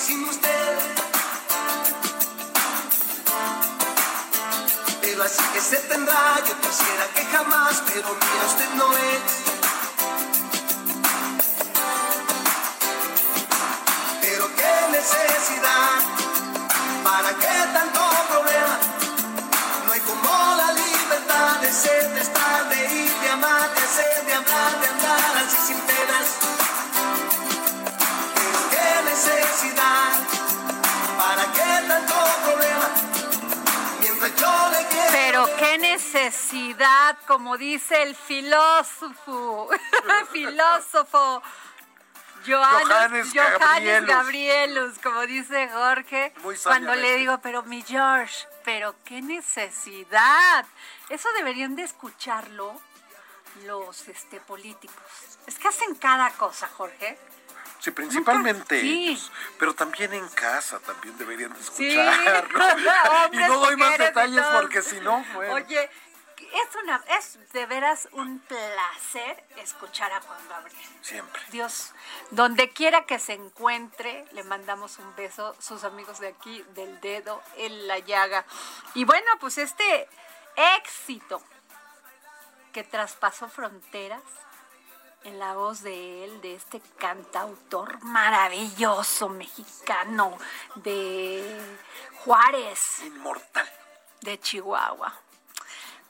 [0.00, 0.78] sin usted.
[5.02, 9.22] Pero así que se tendrá, yo quisiera que jamás, pero mira usted no es.
[14.20, 15.98] Pero qué necesidad,
[17.02, 18.78] para qué tanto problema.
[19.86, 24.26] No hay como la libertad de ser, de estar, de ir, de amar, de hacer,
[24.26, 26.37] de hablar, de andar así sin penas.
[29.62, 30.12] Necesidad,
[31.18, 32.14] para qué tanto
[32.44, 32.90] problema.
[34.00, 35.10] Mientras yo le quiero.
[35.12, 39.68] Pero qué necesidad, como dice el filósofo,
[40.32, 41.42] filósofo
[42.46, 44.08] Johannes, Johannes Johannes Gabrielus.
[44.08, 46.32] Gabrielus, como dice Jorge,
[46.62, 47.16] cuando le este.
[47.18, 50.66] digo, pero mi George, pero qué necesidad.
[51.08, 52.80] Eso deberían de escucharlo
[53.64, 54.94] los este, políticos.
[55.46, 57.18] Es que hacen cada cosa, Jorge.
[57.78, 59.08] Sí, principalmente sí.
[59.10, 62.58] ellos, pero también en casa también deberían de Sí, escucharlo.
[63.32, 65.54] y no doy más detalles porque si no, bueno.
[65.54, 65.88] Oye,
[66.52, 70.78] es una es de veras un placer escuchar a Juan Gabriel.
[71.02, 71.42] Siempre.
[71.50, 71.92] Dios,
[72.30, 77.42] donde quiera que se encuentre, le mandamos un beso, sus amigos de aquí, del dedo
[77.56, 78.44] en la llaga.
[78.94, 80.08] Y bueno, pues este
[80.78, 81.42] éxito
[82.72, 84.22] que traspasó fronteras
[85.24, 90.36] en la voz de él, de este cantautor maravilloso mexicano
[90.76, 91.60] de
[92.24, 93.68] Juárez, Inmortal.
[94.22, 95.12] de Chihuahua.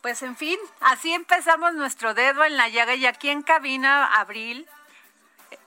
[0.02, 4.68] Pues en fin, así empezamos nuestro dedo en la llaga y aquí en cabina, Abril,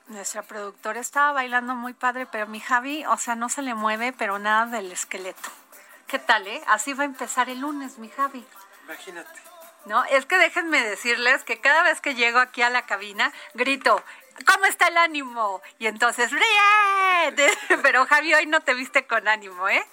[0.08, 4.14] nuestra productora estaba bailando muy padre, pero mi Javi, o sea, no se le mueve,
[4.14, 5.50] pero nada del esqueleto.
[6.08, 6.62] ¿Qué tal, eh?
[6.68, 8.46] Así va a empezar el lunes, mi Javi.
[8.86, 9.51] Imagínate.
[9.86, 14.04] No, es que déjenme decirles que cada vez que llego aquí a la cabina, grito,
[14.46, 15.62] ¿cómo está el ánimo?
[15.80, 17.50] Y entonces, ¡bien!
[17.82, 19.84] Pero Javi, hoy no te viste con ánimo, ¿eh?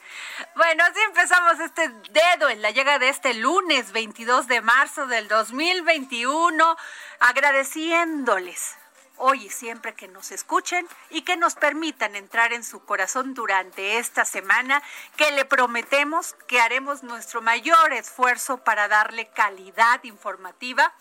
[0.57, 5.27] Bueno, así empezamos este dedo en la llegada de este lunes 22 de marzo del
[5.29, 6.77] 2021,
[7.21, 8.78] agradeciéndoles
[9.19, 13.99] hoy y siempre que nos escuchen y que nos permitan entrar en su corazón durante
[13.99, 14.83] esta semana,
[15.17, 20.93] que le prometemos que haremos nuestro mayor esfuerzo para darle calidad informativa,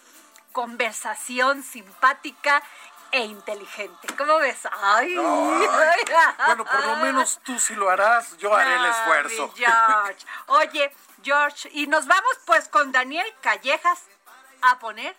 [0.51, 2.63] conversación simpática
[3.11, 4.07] e inteligente.
[4.17, 4.59] ¿Cómo ves?
[4.81, 6.05] Ay, Ay,
[6.45, 9.53] bueno, por lo menos tú sí lo harás, yo haré el Ay, esfuerzo.
[9.55, 10.25] George.
[10.47, 10.91] Oye,
[11.23, 14.03] George, y nos vamos pues con Daniel Callejas
[14.61, 15.15] a poner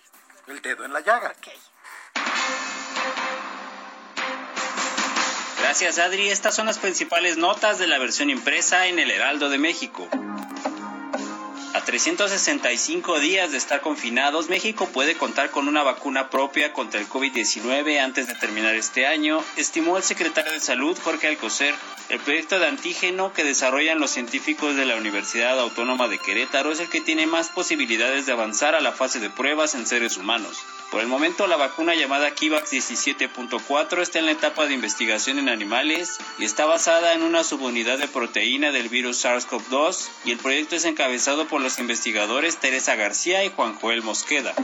[0.47, 1.35] El dedo en la llaga.
[5.69, 9.59] Gracias Adri, estas son las principales notas de la versión impresa en el Heraldo de
[9.59, 10.09] México.
[11.79, 17.09] A 365 días de estar confinados, México puede contar con una vacuna propia contra el
[17.09, 21.77] COVID-19 antes de terminar este año, estimó el secretario de Salud Jorge Alcocer.
[22.09, 26.81] El proyecto de antígeno que desarrollan los científicos de la Universidad Autónoma de Querétaro es
[26.81, 30.59] el que tiene más posibilidades de avanzar a la fase de pruebas en seres humanos.
[30.91, 35.51] Por el momento, la vacuna llamada Kivax 17.4 está en la etapa de investigación en
[35.51, 40.77] animales y está basada en una subunidad de proteína del virus SARS-CoV-2 y el proyecto
[40.77, 44.55] es encabezado por los investigadores Teresa García y Juan Joel Mosqueda.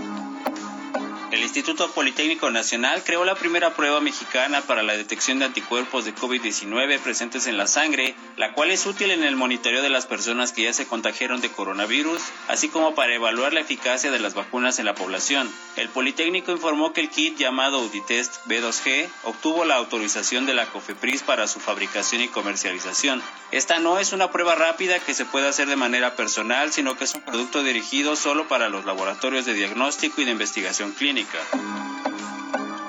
[1.35, 6.15] El Instituto Politécnico Nacional creó la primera prueba mexicana para la detección de anticuerpos de
[6.15, 10.53] COVID-19 presentes en la sangre, la cual es útil en el monitoreo de las personas
[10.53, 14.79] que ya se contagiaron de coronavirus, así como para evaluar la eficacia de las vacunas
[14.79, 15.51] en la población.
[15.75, 21.25] El Politécnico informó que el kit llamado Uditest B2G obtuvo la autorización de la COFEPRIS
[21.25, 23.21] para su fabricación y comercialización.
[23.51, 27.05] Esta no es una prueba rápida que se pueda hacer de manera personal, sino que
[27.05, 31.24] es un producto dirigido solo para los laboratorios de diagnóstico y de investigación clínica.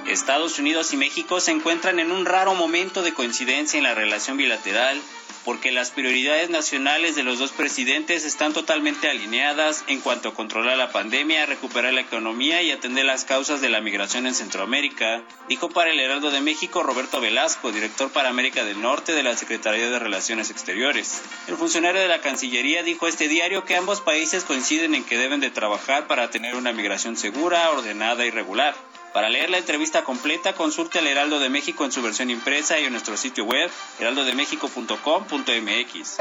[0.07, 4.37] Estados Unidos y México se encuentran en un raro momento de coincidencia en la relación
[4.37, 5.01] bilateral
[5.45, 10.77] porque las prioridades nacionales de los dos presidentes están totalmente alineadas en cuanto a controlar
[10.77, 15.69] la pandemia, recuperar la economía y atender las causas de la migración en Centroamérica, dijo
[15.69, 19.89] para el Heraldo de México Roberto Velasco, director para América del Norte de la Secretaría
[19.89, 21.21] de Relaciones Exteriores.
[21.48, 25.18] El funcionario de la Cancillería dijo a este diario que ambos países coinciden en que
[25.18, 28.74] deben de trabajar para tener una migración segura, ordenada y regular.
[29.15, 32.83] Para leer la entrevista completa, consulte al Heraldo de México en su versión impresa y
[32.83, 36.17] en nuestro sitio web heraldodemexico.com.mx.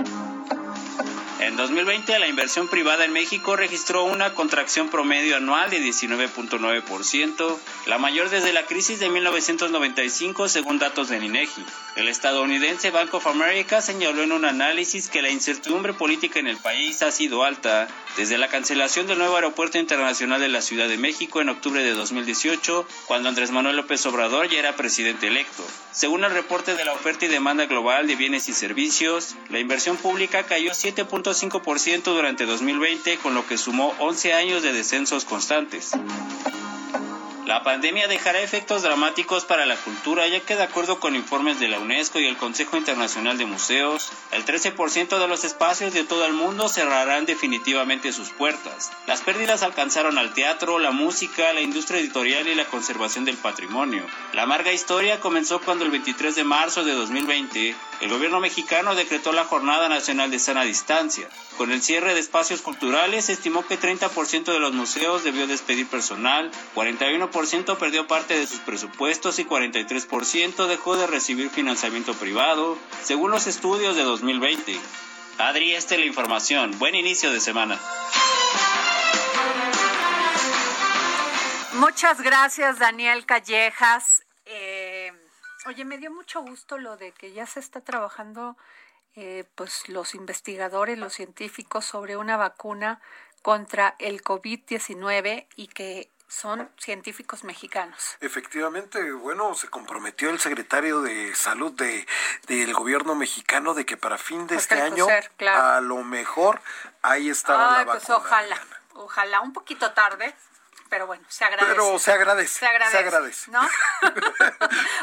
[1.41, 7.99] En 2020, la inversión privada en México registró una contracción promedio anual de 19.9%, la
[7.99, 11.65] mayor desde la crisis de 1995 según datos del INEGI.
[11.97, 16.57] El estadounidense Bank of America señaló en un análisis que la incertidumbre política en el
[16.57, 20.99] país ha sido alta desde la cancelación del nuevo aeropuerto internacional de la Ciudad de
[20.99, 25.65] México en octubre de 2018, cuando Andrés Manuel López Obrador ya era presidente electo.
[25.91, 29.97] Según el reporte de la oferta y demanda global de bienes y servicios, la inversión
[29.97, 35.93] pública cayó 7.5 5% durante 2020, con lo que sumó 11 años de descensos constantes.
[37.47, 41.69] La pandemia dejará efectos dramáticos para la cultura, ya que de acuerdo con informes de
[41.69, 46.25] la UNESCO y el Consejo Internacional de Museos, el 13% de los espacios de todo
[46.25, 48.93] el mundo cerrarán definitivamente sus puertas.
[49.07, 54.07] Las pérdidas alcanzaron al teatro, la música, la industria editorial y la conservación del patrimonio.
[54.33, 59.33] La amarga historia comenzó cuando el 23 de marzo de 2020, el gobierno mexicano decretó
[59.33, 61.27] la Jornada Nacional de Sana Distancia.
[61.57, 66.51] Con el cierre de espacios culturales, estimó que 30% de los museos debió despedir personal,
[66.75, 73.47] 41% perdió parte de sus presupuestos y 43% dejó de recibir financiamiento privado, según los
[73.47, 74.79] estudios de 2020.
[75.39, 76.79] Adri, esta es la información.
[76.79, 77.81] Buen inicio de semana.
[81.73, 84.25] Muchas gracias, Daniel Callejas.
[84.45, 85.11] Eh,
[85.67, 88.57] oye, me dio mucho gusto lo de que ya se está trabajando
[89.17, 93.01] eh, pues los investigadores, los científicos sobre una vacuna
[93.43, 98.17] contra el COVID-19 y que son científicos mexicanos.
[98.21, 102.07] Efectivamente, bueno, se comprometió el secretario de Salud de,
[102.49, 105.07] del gobierno mexicano de que para fin de este año
[105.47, 106.61] a lo mejor
[107.03, 108.61] ahí estaba la pues ojalá,
[108.95, 110.35] ojalá, un poquito tarde,
[110.89, 111.75] pero bueno, se agradece.
[111.75, 112.61] Pero se agradece.
[112.61, 113.51] Se agradece.
[113.51, 113.61] ¿No?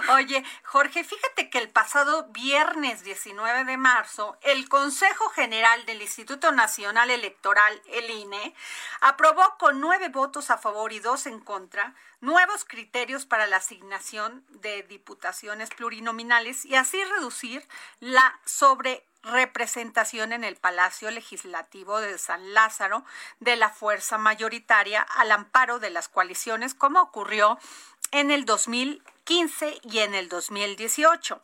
[0.15, 6.51] Oye, Jorge, fíjate que el pasado viernes 19 de marzo, el Consejo General del Instituto
[6.51, 8.55] Nacional Electoral, el INE,
[9.01, 14.45] aprobó con nueve votos a favor y dos en contra nuevos criterios para la asignación
[14.49, 17.67] de diputaciones plurinominales y así reducir
[17.99, 23.03] la sobre representación en el Palacio Legislativo de San Lázaro
[23.39, 27.59] de la fuerza mayoritaria al amparo de las coaliciones, como ocurrió
[28.11, 31.43] en el 2015 y en el 2018.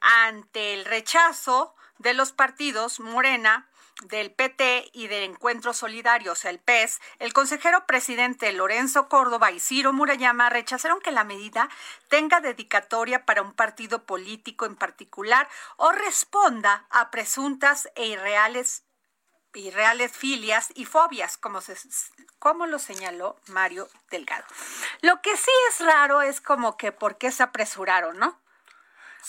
[0.00, 3.67] Ante el rechazo de los partidos Morena,
[4.02, 9.50] del PT y del Encuentro Solidario, o sea, el PES, el consejero presidente Lorenzo Córdoba
[9.50, 11.68] y Ciro Murayama rechazaron que la medida
[12.08, 18.84] tenga dedicatoria para un partido político en particular o responda a presuntas e irreales
[19.54, 21.74] irreales filias y fobias, como, se,
[22.38, 24.44] como lo señaló Mario Delgado.
[25.00, 28.38] Lo que sí es raro es como que por qué se apresuraron, ¿no?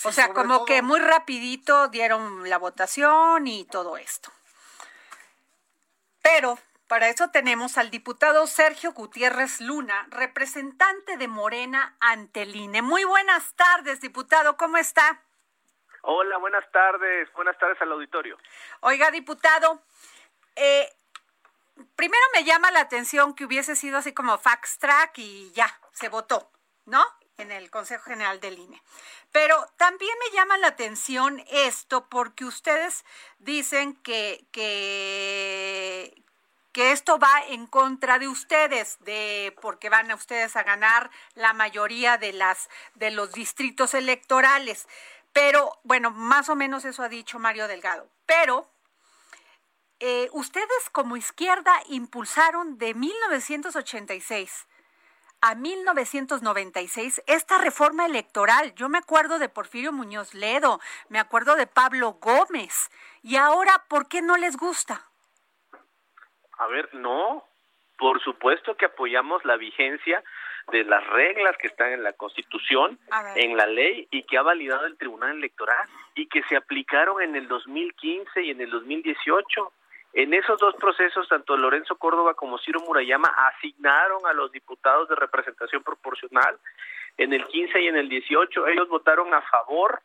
[0.04, 4.30] o sea, como que muy rapidito dieron la votación y todo esto.
[6.22, 12.82] Pero para eso tenemos al diputado Sergio Gutiérrez Luna, representante de Morena ante el INE.
[12.82, 15.22] Muy buenas tardes, diputado, ¿cómo está?
[16.02, 18.36] Hola, buenas tardes, buenas tardes al auditorio.
[18.80, 19.82] Oiga, diputado,
[20.56, 20.88] eh,
[21.94, 26.08] primero me llama la atención que hubiese sido así como fax track y ya, se
[26.08, 26.50] votó,
[26.86, 27.04] ¿no?
[27.40, 28.82] En el Consejo General del INE.
[29.32, 33.04] Pero también me llama la atención esto porque ustedes
[33.38, 36.14] dicen que, que,
[36.74, 42.16] esto va en contra de ustedes, de porque van a ustedes a ganar la mayoría
[42.16, 44.88] de las de los distritos electorales.
[45.32, 48.08] Pero bueno, más o menos eso ha dicho Mario Delgado.
[48.26, 48.68] Pero
[50.00, 54.66] eh, ustedes como izquierda impulsaron de 1986
[55.40, 58.74] a 1996 esta reforma electoral.
[58.74, 62.90] Yo me acuerdo de Porfirio Muñoz Ledo, me acuerdo de Pablo Gómez.
[63.22, 65.06] Y ahora, ¿por qué no les gusta?
[66.58, 67.44] A ver, no.
[67.98, 70.22] Por supuesto que apoyamos la vigencia
[70.72, 72.98] de las reglas que están en la Constitución,
[73.34, 77.36] en la ley y que ha validado el Tribunal Electoral y que se aplicaron en
[77.36, 79.72] el 2015 y en el 2018.
[80.12, 85.14] En esos dos procesos, tanto Lorenzo Córdoba como Ciro Murayama asignaron a los diputados de
[85.14, 86.58] representación proporcional.
[87.16, 90.00] En el 15 y en el 18 ellos votaron a favor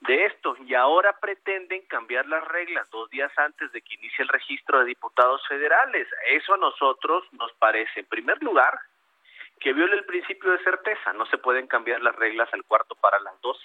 [0.00, 4.28] de esto y ahora pretenden cambiar las reglas dos días antes de que inicie el
[4.28, 6.08] registro de diputados federales.
[6.28, 8.78] Eso a nosotros nos parece, en primer lugar,
[9.60, 11.12] que viole el principio de certeza.
[11.12, 13.58] No se pueden cambiar las reglas al cuarto para las dos,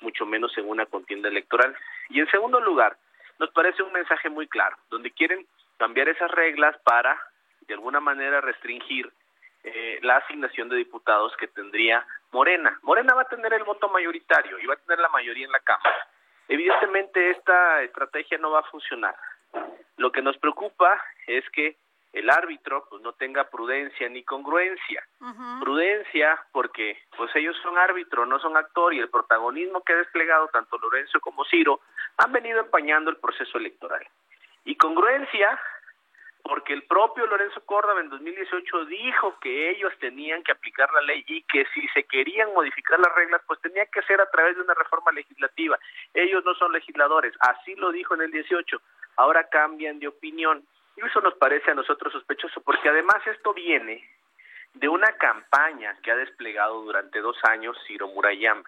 [0.00, 1.76] mucho menos en una contienda electoral.
[2.08, 2.96] Y en segundo lugar,
[3.38, 5.46] nos parece un mensaje muy claro, donde quieren
[5.78, 7.20] cambiar esas reglas para,
[7.62, 9.12] de alguna manera, restringir
[9.64, 12.78] eh, la asignación de diputados que tendría Morena.
[12.82, 15.60] Morena va a tener el voto mayoritario y va a tener la mayoría en la
[15.60, 16.06] Cámara.
[16.48, 19.16] Evidentemente esta estrategia no va a funcionar.
[19.96, 21.76] Lo que nos preocupa es que
[22.12, 25.06] el árbitro pues no tenga prudencia ni congruencia.
[25.60, 30.48] Prudencia porque pues ellos son árbitro, no son actor y el protagonismo que ha desplegado
[30.48, 31.80] tanto Lorenzo como Ciro
[32.18, 34.06] han venido empañando el proceso electoral.
[34.64, 35.60] Y congruencia
[36.46, 41.24] porque el propio Lorenzo Córdoba en 2018 dijo que ellos tenían que aplicar la ley
[41.26, 44.62] y que si se querían modificar las reglas, pues tenía que ser a través de
[44.62, 45.78] una reforma legislativa.
[46.14, 48.80] Ellos no son legisladores, así lo dijo en el 18.
[49.16, 50.64] Ahora cambian de opinión.
[50.96, 54.08] Y eso nos parece a nosotros sospechoso, porque además esto viene
[54.74, 58.64] de una campaña que ha desplegado durante dos años Ciro Murayama.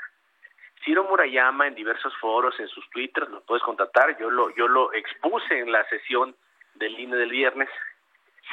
[0.84, 4.92] Ciro Murayama en diversos foros, en sus twitters, lo puedes contratar, yo lo, yo lo
[4.92, 6.34] expuse en la sesión
[6.74, 7.68] del INE del viernes,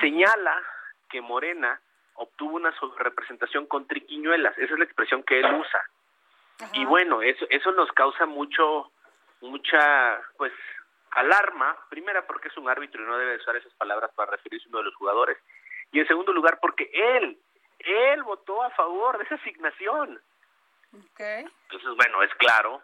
[0.01, 0.61] señala
[1.09, 1.79] que Morena
[2.15, 5.81] obtuvo una representación con triquiñuelas, esa es la expresión que él usa.
[6.73, 8.91] Y bueno, eso, eso nos causa mucho,
[9.41, 10.53] mucha, pues,
[11.15, 14.69] alarma, primera porque es un árbitro y no debe usar esas palabras para referirse a
[14.69, 15.37] uno de los jugadores,
[15.91, 17.37] y en segundo lugar porque él,
[17.79, 20.21] él votó a favor de esa asignación.
[21.17, 22.81] Entonces, bueno, es claro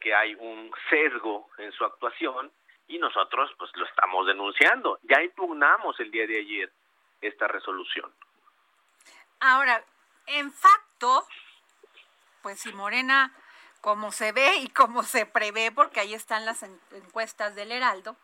[0.00, 2.52] que hay un sesgo en su actuación
[2.86, 4.98] y nosotros pues lo estamos denunciando.
[5.02, 6.72] Ya impugnamos el día de ayer
[7.20, 8.12] esta resolución.
[9.40, 9.82] Ahora,
[10.26, 11.26] en facto,
[12.42, 13.32] pues si Morena
[13.88, 18.16] como se ve y como se prevé, porque ahí están las encuestas del Heraldo,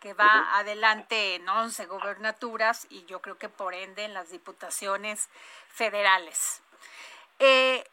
[0.00, 5.28] que va adelante en 11 gobernaturas y yo creo que por ende en las diputaciones
[5.68, 6.62] federales.
[7.40, 7.84] Eh,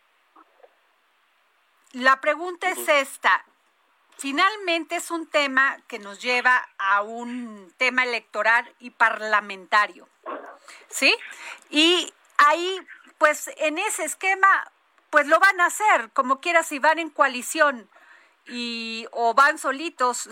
[1.91, 3.43] la pregunta es esta.
[4.17, 10.07] Finalmente es un tema que nos lleva a un tema electoral y parlamentario.
[10.88, 11.13] ¿Sí?
[11.69, 12.79] Y ahí,
[13.17, 14.71] pues en ese esquema
[15.09, 17.89] pues lo van a hacer, como quiera, si van en coalición
[18.45, 20.29] y o van solitos,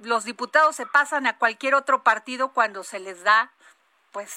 [0.00, 3.52] los diputados se pasan a cualquier otro partido cuando se les da,
[4.12, 4.36] pues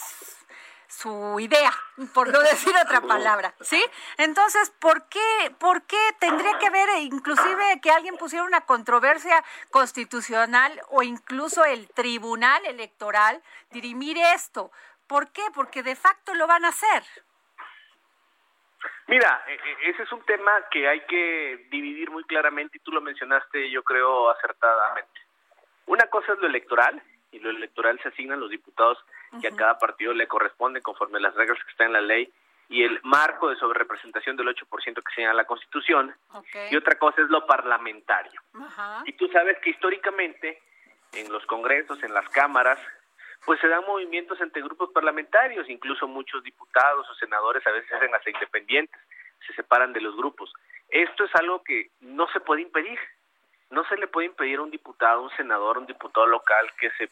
[0.88, 1.74] su idea,
[2.14, 3.84] por no decir otra palabra, ¿sí?
[4.18, 10.82] Entonces, ¿por qué, por qué tendría que haber inclusive que alguien pusiera una controversia constitucional
[10.90, 14.72] o incluso el tribunal electoral dirimir esto?
[15.08, 15.44] ¿Por qué?
[15.54, 17.04] Porque de facto lo van a hacer.
[19.08, 22.92] Mira, e, e, ese es un tema que hay que dividir muy claramente y tú
[22.92, 25.22] lo mencionaste, yo creo, acertadamente.
[25.86, 28.98] Una cosa es lo electoral y lo electoral se asignan los diputados
[29.42, 32.32] que a cada partido le corresponde conforme las reglas que están en la ley
[32.70, 36.16] y el marco de sobrerepresentación del 8% que señala la Constitución.
[36.72, 38.42] Y otra cosa es lo parlamentario.
[39.06, 40.62] Y tú sabes que históricamente
[41.14, 42.80] en los congresos, en las cámaras,
[43.46, 48.14] pues se dan movimientos entre grupos parlamentarios, incluso muchos diputados o senadores a veces hacen
[48.14, 49.00] hasta independientes,
[49.46, 50.52] se separan de los grupos.
[50.90, 53.00] Esto es algo que no se puede impedir.
[53.70, 57.10] No se le puede impedir a un diputado, un senador, un diputado local que se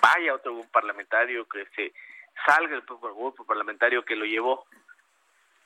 [0.00, 1.92] vaya a otro grupo parlamentario, que se
[2.46, 4.66] salga del grupo parlamentario que lo llevó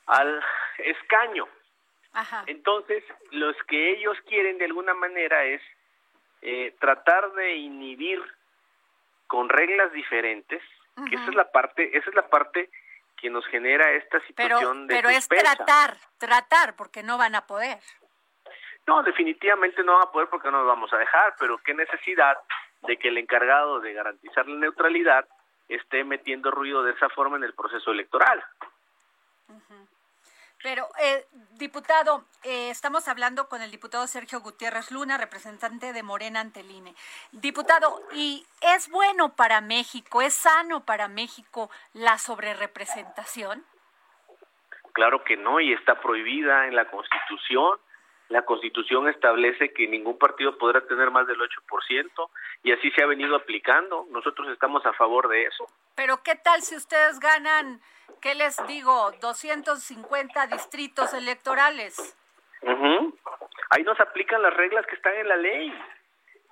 [0.07, 0.43] al
[0.77, 1.47] escaño.
[2.47, 5.61] Entonces, los que ellos quieren de alguna manera es
[6.41, 8.21] eh, tratar de inhibir
[9.31, 10.61] con reglas diferentes,
[11.07, 12.69] que esa es la parte, esa es la parte
[13.15, 17.79] que nos genera esta situación de Pero es tratar, tratar, porque no van a poder.
[18.85, 22.39] No, definitivamente no van a poder porque no nos vamos a dejar, pero qué necesidad
[22.81, 25.25] de que el encargado de garantizar la neutralidad
[25.69, 28.43] esté metiendo ruido de esa forma en el proceso electoral.
[30.63, 36.39] Pero, eh, diputado, eh, estamos hablando con el diputado Sergio Gutiérrez Luna, representante de Morena
[36.39, 36.95] Anteline.
[37.31, 43.65] Diputado, ¿y es bueno para México, es sano para México la sobrerepresentación?
[44.93, 47.79] claro que no, y está prohibida en la Constitución.
[48.31, 52.29] La Constitución establece que ningún partido podrá tener más del 8%
[52.63, 54.07] y así se ha venido aplicando.
[54.09, 55.67] Nosotros estamos a favor de eso.
[55.95, 57.81] Pero ¿qué tal si ustedes ganan,
[58.21, 62.17] qué les digo, 250 distritos electorales?
[63.69, 65.73] Ahí nos aplican las reglas que están en la ley,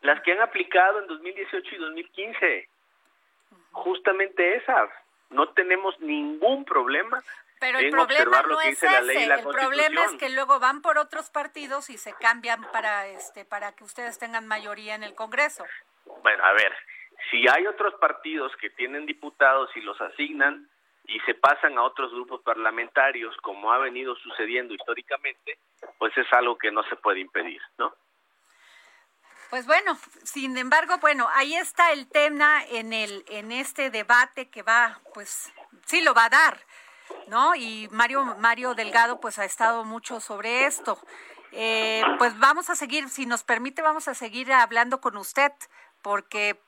[0.01, 2.69] las que han aplicado en 2018 y 2015.
[3.71, 4.89] Justamente esas.
[5.29, 7.23] No tenemos ningún problema
[7.59, 11.89] pero el problema no es ese, el problema es que luego van por otros partidos
[11.89, 15.65] y se cambian para este para que ustedes tengan mayoría en el Congreso.
[16.23, 16.73] Bueno, a ver,
[17.29, 20.69] si hay otros partidos que tienen diputados y los asignan
[21.05, 25.59] y se pasan a otros grupos parlamentarios como ha venido sucediendo históricamente,
[25.97, 27.93] pues es algo que no se puede impedir, ¿no?
[29.49, 34.61] Pues bueno, sin embargo, bueno, ahí está el tema en el en este debate que
[34.61, 35.51] va, pues
[35.85, 36.59] sí lo va a dar
[37.27, 37.55] ¿no?
[37.55, 40.99] Y Mario, Mario Delgado pues ha estado mucho sobre esto.
[41.51, 45.51] Eh, pues vamos a seguir, si nos permite, vamos a seguir hablando con usted,
[46.01, 46.59] porque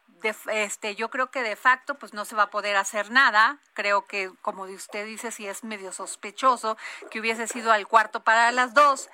[0.51, 3.59] este, yo creo que de facto pues no se va a poder hacer nada.
[3.73, 6.77] Creo que, como usted dice, sí es medio sospechoso
[7.09, 9.09] que hubiese sido al cuarto para las dos,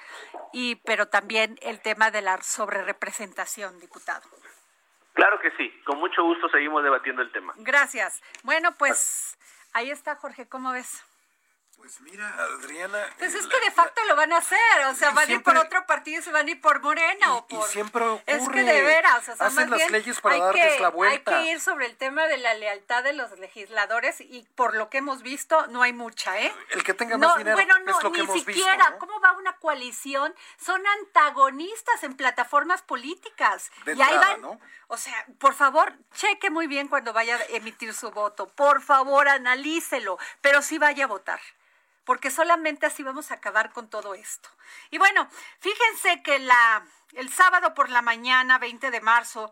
[0.53, 4.27] y, pero también el tema de la sobrerepresentación, diputado.
[5.13, 7.53] Claro que sí, con mucho gusto seguimos debatiendo el tema.
[7.57, 8.21] Gracias.
[8.43, 9.37] Bueno, pues
[9.73, 11.03] ahí está, Jorge, ¿cómo ves?
[11.77, 12.97] Pues mira, Adriana.
[13.19, 14.57] Pues es que de facto lo van a hacer,
[14.89, 17.35] o sea, van a ir por otro partido y se van a ir por Morena
[17.35, 17.65] o por.
[17.65, 18.23] Y siempre ocurre.
[18.35, 21.37] Es que de veras, o sea, hacen las leyes para darles la vuelta.
[21.37, 24.89] Hay que ir sobre el tema de la lealtad de los legisladores y por lo
[24.89, 26.51] que hemos visto no hay mucha, ¿eh?
[26.71, 28.97] El que tenga más dinero bueno, no, es lo que ni siquiera.
[28.97, 30.33] ¿Cómo va una coalición?
[30.59, 34.41] Son antagonistas en plataformas políticas y ahí van.
[34.41, 34.59] ¿no?
[34.87, 38.47] O sea, por favor, cheque muy bien cuando vaya a emitir su voto.
[38.47, 41.39] Por favor, analícelo, pero sí vaya a votar
[42.07, 44.49] porque solamente así vamos a acabar con todo esto.
[44.91, 49.51] Y bueno, fíjense que la, el sábado por la mañana, 20 de marzo,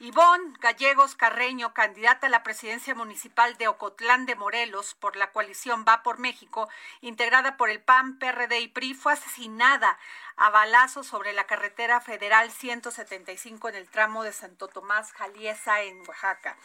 [0.00, 5.84] Ivonne Gallegos Carreño, candidata a la presidencia municipal de Ocotlán de Morelos por la coalición
[5.88, 6.68] Va por México,
[7.00, 9.96] integrada por el PAN, PRD y PRI, fue asesinada
[10.36, 16.00] a balazos sobre la carretera federal 175 en el tramo de Santo Tomás, Jaliesa, en
[16.08, 16.56] Oaxaca.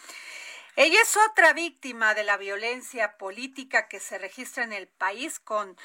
[0.80, 5.76] Ella es otra víctima de la violencia política que se registra en el país con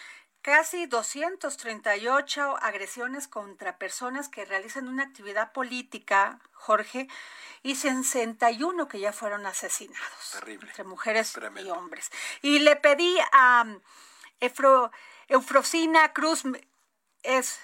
[0.40, 7.08] casi 238 agresiones contra personas que realizan una actividad política, Jorge,
[7.64, 10.30] y 61 que ya fueron asesinados.
[10.30, 10.68] Terrible.
[10.68, 12.12] Entre mujeres y hombres.
[12.40, 13.66] Y le pedí a
[15.28, 16.44] Eufrosina Cruz,
[17.24, 17.58] es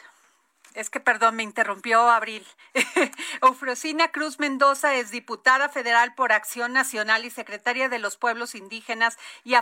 [0.74, 2.46] es que, perdón, me interrumpió Abril.
[3.42, 9.18] Eufrosina Cruz Mendoza es diputada federal por Acción Nacional y secretaria de los Pueblos Indígenas
[9.42, 9.54] y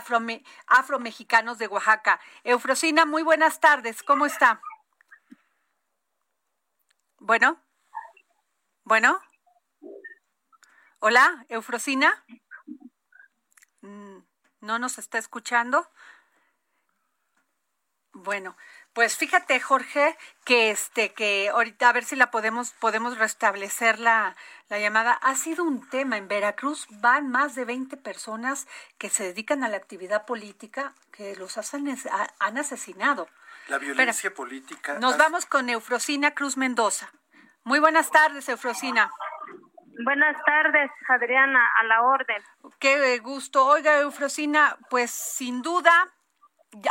[0.67, 2.19] Afromexicanos de Oaxaca.
[2.43, 4.03] Eufrosina, muy buenas tardes.
[4.03, 4.61] ¿Cómo está?
[7.17, 7.59] Bueno.
[8.83, 9.19] Bueno.
[10.99, 12.23] Hola, Eufrosina.
[13.81, 14.19] Mm,
[14.61, 15.89] ¿No nos está escuchando?
[18.13, 18.57] Bueno,
[18.99, 24.35] pues fíjate, Jorge, que este, que ahorita a ver si la podemos, podemos restablecer la,
[24.67, 25.13] la llamada.
[25.13, 29.69] Ha sido un tema en Veracruz, van más de 20 personas que se dedican a
[29.69, 31.87] la actividad política que los han,
[32.39, 33.29] han asesinado.
[33.69, 34.99] La violencia política.
[34.99, 37.09] Nos vamos con Eufrosina Cruz Mendoza.
[37.63, 39.09] Muy buenas tardes, Eufrosina.
[40.03, 42.43] Buenas tardes, Adriana, a la orden.
[42.79, 43.65] Qué gusto.
[43.65, 46.11] Oiga, Eufrosina, pues sin duda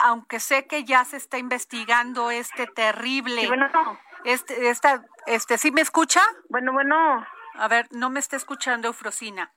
[0.02, 3.46] aunque sé que ya se está investigando este terrible.
[3.46, 3.68] bueno,
[4.24, 6.22] Este, esta, este, ¿sí me escucha?
[6.48, 7.26] Bueno, bueno.
[7.54, 9.52] A ver, no me está escuchando Eufrosina.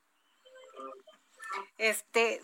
[1.78, 2.40] Este.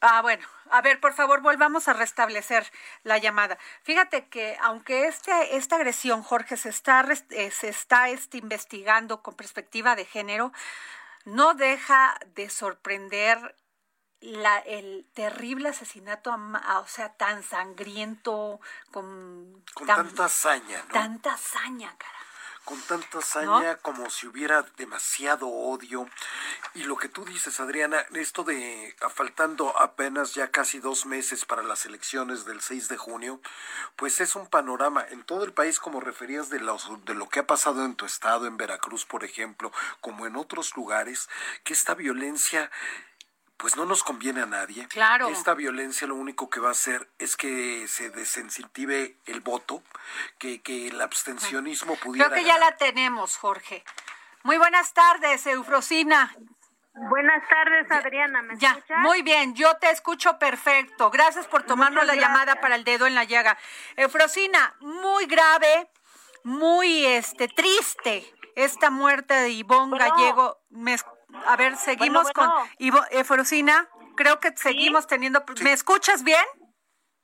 [0.00, 2.70] Ah, bueno, a ver, por favor, volvamos a restablecer
[3.04, 3.56] la llamada.
[3.82, 9.34] Fíjate que aunque este, esta agresión, Jorge, se está, eh, se está este, investigando con
[9.34, 10.52] perspectiva de género,
[11.24, 13.56] no deja de sorprender
[14.24, 18.60] la, el terrible asesinato, o sea, tan sangriento,
[18.90, 20.92] con, con tanta hazaña, ¿no?
[20.92, 22.12] Tanta hazaña, cara.
[22.64, 26.08] Con tanta hazaña como si hubiera demasiado odio.
[26.72, 31.62] Y lo que tú dices, Adriana, esto de faltando apenas ya casi dos meses para
[31.62, 33.42] las elecciones del 6 de junio,
[33.96, 37.40] pues es un panorama en todo el país, como referías de, los, de lo que
[37.40, 41.28] ha pasado en tu estado, en Veracruz, por ejemplo, como en otros lugares,
[41.64, 42.70] que esta violencia
[43.56, 44.86] pues no nos conviene a nadie.
[44.88, 45.28] Claro.
[45.28, 49.82] Esta violencia lo único que va a hacer es que se desensitive el voto,
[50.38, 52.28] que, que el abstencionismo pudiera.
[52.28, 53.84] Creo que ya la tenemos, Jorge.
[54.42, 56.34] Muy buenas tardes, Eufrosina.
[56.94, 58.42] Buenas tardes, Adriana.
[58.42, 61.10] ¿Me ya, Muy bien, yo te escucho perfecto.
[61.10, 63.58] Gracias por tomarnos la llamada para el dedo en la llaga.
[63.96, 65.90] Eufrosina, muy grave,
[66.44, 70.58] muy este triste esta muerte de Ivonne Gallego.
[71.46, 72.50] A ver, seguimos con
[73.10, 73.88] Eufrosina.
[74.16, 75.44] Creo que seguimos teniendo.
[75.62, 76.44] ¿Me escuchas bien?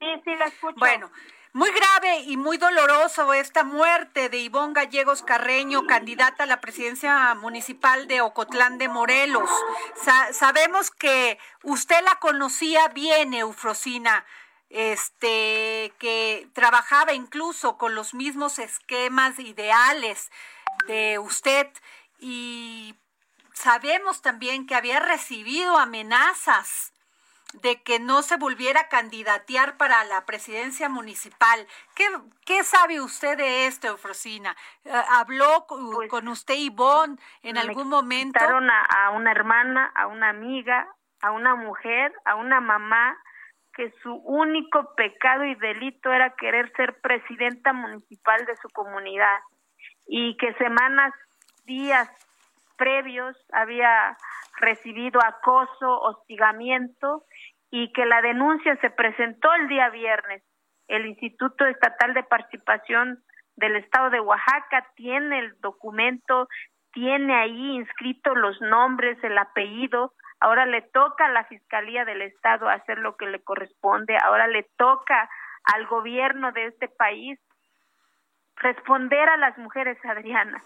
[0.00, 0.76] Sí, sí, la escucho.
[0.78, 1.10] Bueno,
[1.52, 7.34] muy grave y muy doloroso esta muerte de Ivonne Gallegos Carreño, candidata a la presidencia
[7.34, 9.50] municipal de Ocotlán de Morelos.
[10.32, 14.24] sabemos que usted la conocía bien, Eufrosina,
[14.68, 20.30] este, que trabajaba incluso con los mismos esquemas ideales
[20.86, 21.66] de usted
[22.20, 22.94] y
[23.60, 26.94] sabemos también que había recibido amenazas
[27.62, 31.66] de que no se volviera a candidatear para la presidencia municipal.
[31.94, 32.04] ¿Qué,
[32.46, 34.56] qué sabe usted de esto, Eufrosina?
[34.84, 38.38] Eh, ¿Habló pues, con usted, Ivonne, en algún momento?
[38.40, 40.88] A, a una hermana, a una amiga,
[41.20, 43.18] a una mujer, a una mamá,
[43.74, 49.38] que su único pecado y delito era querer ser presidenta municipal de su comunidad
[50.06, 51.12] y que semanas,
[51.64, 52.08] días
[52.80, 54.16] previos había
[54.58, 57.24] recibido acoso, hostigamiento
[57.70, 60.42] y que la denuncia se presentó el día viernes.
[60.88, 63.22] El Instituto Estatal de Participación
[63.56, 66.48] del Estado de Oaxaca tiene el documento,
[66.92, 70.14] tiene ahí inscritos los nombres, el apellido.
[70.40, 74.16] Ahora le toca a la Fiscalía del Estado hacer lo que le corresponde.
[74.24, 75.28] Ahora le toca
[75.74, 77.38] al gobierno de este país
[78.60, 80.62] responder a las mujeres, Adriana.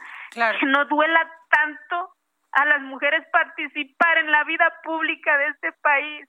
[0.59, 2.15] Que no duela tanto
[2.53, 6.29] a las mujeres participar en la vida pública de este país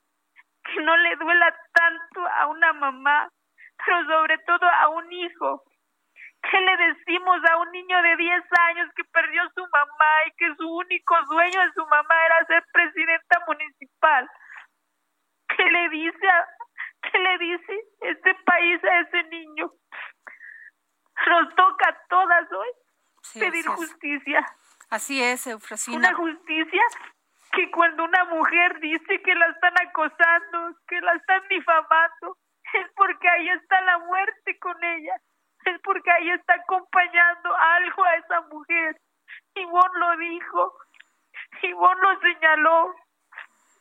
[0.65, 3.30] que no le duela tanto a una mamá,
[3.86, 5.63] pero sobre todo a un hijo.
[6.41, 10.56] ¿Qué le decimos a un niño de 10 años que perdió su mamá y que
[10.56, 14.30] su único sueño de su mamá era ser presidenta municipal?
[15.56, 16.28] ¿Qué le dice
[17.12, 19.71] qué le dice este país a ese niño?
[21.28, 22.69] Nos toca a todas hoy
[23.39, 24.45] pedir justicia.
[24.89, 25.97] Así es, Eufrosina.
[25.97, 26.84] Una justicia
[27.51, 32.38] que cuando una mujer dice que la están acosando, que la están difamando,
[32.73, 35.15] es porque ahí está la muerte con ella,
[35.65, 39.01] es porque ahí está acompañando algo a esa mujer.
[39.56, 40.78] Ivonne lo dijo,
[41.62, 42.95] Ivonne lo señaló,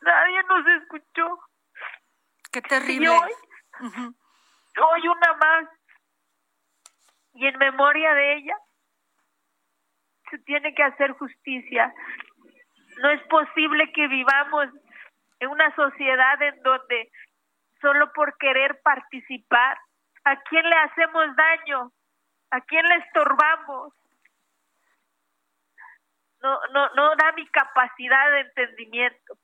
[0.01, 1.39] nadie nos escuchó.
[2.53, 3.07] Qué terrible.
[3.07, 3.33] Y hoy,
[3.81, 5.65] hoy una más,
[7.35, 8.57] y en memoria de ella,
[10.31, 11.93] se tiene que hacer justicia
[12.99, 14.69] no es posible que vivamos
[15.41, 17.11] en una sociedad en donde
[17.81, 19.79] solo por querer participar,
[20.25, 21.93] ¿a quién le hacemos daño?
[22.51, 23.93] ¿A quién le estorbamos?
[26.41, 29.35] No, no, no da mi capacidad de entendimiento.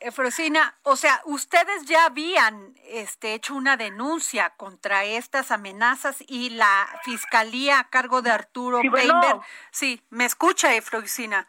[0.00, 6.88] Efrosina, o sea, ustedes ya habían este, hecho una denuncia contra estas amenazas y la
[7.04, 8.90] fiscalía a cargo de Arturo sí,
[9.70, 11.46] Sí, me escucha, Efrosina.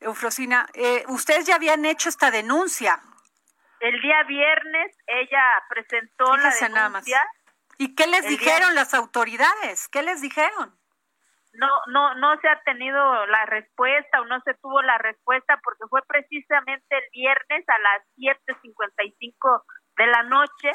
[0.00, 3.00] Eufrosina, eh, ustedes ya habían hecho esta denuncia.
[3.80, 7.22] El día viernes ella presentó la denuncia.
[7.78, 9.88] ¿Y qué les dijeron las autoridades?
[9.88, 10.76] ¿Qué les dijeron?
[11.54, 15.84] No, no, no se ha tenido la respuesta o no se tuvo la respuesta porque
[15.90, 19.62] fue precisamente el viernes a las 7.55
[19.98, 20.72] de la noche.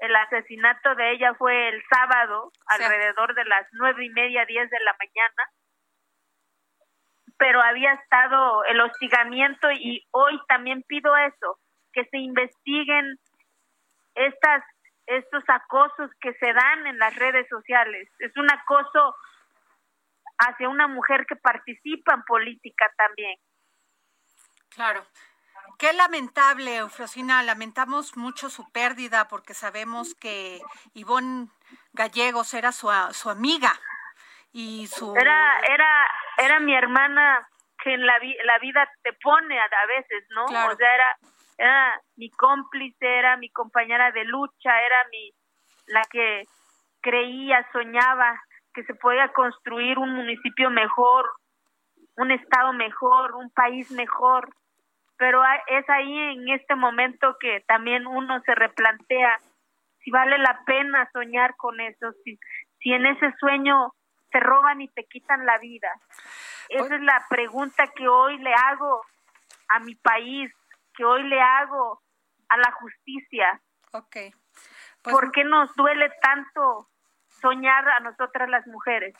[0.00, 4.80] El asesinato de ella fue el sábado, alrededor de las nueve y media, diez de
[4.80, 5.50] la mañana
[7.38, 11.58] pero había estado el hostigamiento y hoy también pido eso,
[11.92, 13.18] que se investiguen
[14.14, 14.62] estas
[15.06, 18.08] estos acosos que se dan en las redes sociales.
[18.18, 19.14] Es un acoso
[20.38, 23.38] hacia una mujer que participa en política también.
[24.70, 25.06] Claro.
[25.78, 27.42] Qué lamentable, Eufrosina.
[27.42, 30.60] Lamentamos mucho su pérdida porque sabemos que
[30.94, 31.48] Ivonne
[31.92, 33.72] Gallegos era su, su amiga
[34.52, 35.14] y su...
[35.16, 36.06] Era, era,
[36.38, 37.46] era mi hermana
[37.82, 40.44] que en la, la vida te pone a, veces, ¿no?
[40.44, 41.18] O sea, era,
[41.58, 45.32] era mi cómplice, era mi compañera de lucha, era mi
[45.86, 46.42] la que
[47.00, 48.40] creía, soñaba
[48.76, 51.24] que se podía construir un municipio mejor,
[52.18, 54.54] un estado mejor, un país mejor.
[55.16, 59.40] Pero es ahí en este momento que también uno se replantea
[60.00, 62.38] si vale la pena soñar con eso, si,
[62.78, 63.94] si en ese sueño
[64.30, 65.88] te roban y te quitan la vida.
[66.68, 69.00] Esa es la pregunta que hoy le hago
[69.68, 70.52] a mi país,
[70.94, 72.02] que hoy le hago
[72.50, 73.58] a la justicia.
[73.92, 74.16] Ok.
[75.02, 76.90] Pues ¿Por qué nos duele tanto
[77.40, 79.14] soñar a nosotras las mujeres?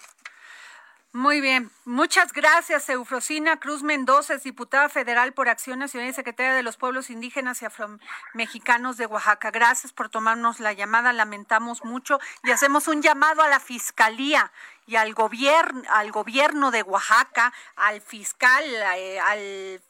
[1.16, 1.70] Muy bien.
[1.86, 6.76] Muchas gracias, Eufrosina Cruz Mendoza, es diputada federal por Acción Nacional y secretaria de los
[6.76, 9.50] Pueblos Indígenas y Afromexicanos de Oaxaca.
[9.50, 11.14] Gracias por tomarnos la llamada.
[11.14, 14.52] Lamentamos mucho y hacemos un llamado a la Fiscalía
[14.86, 18.62] y al gobierno, al gobierno de Oaxaca, al fiscal,
[18.96, 19.80] eh, al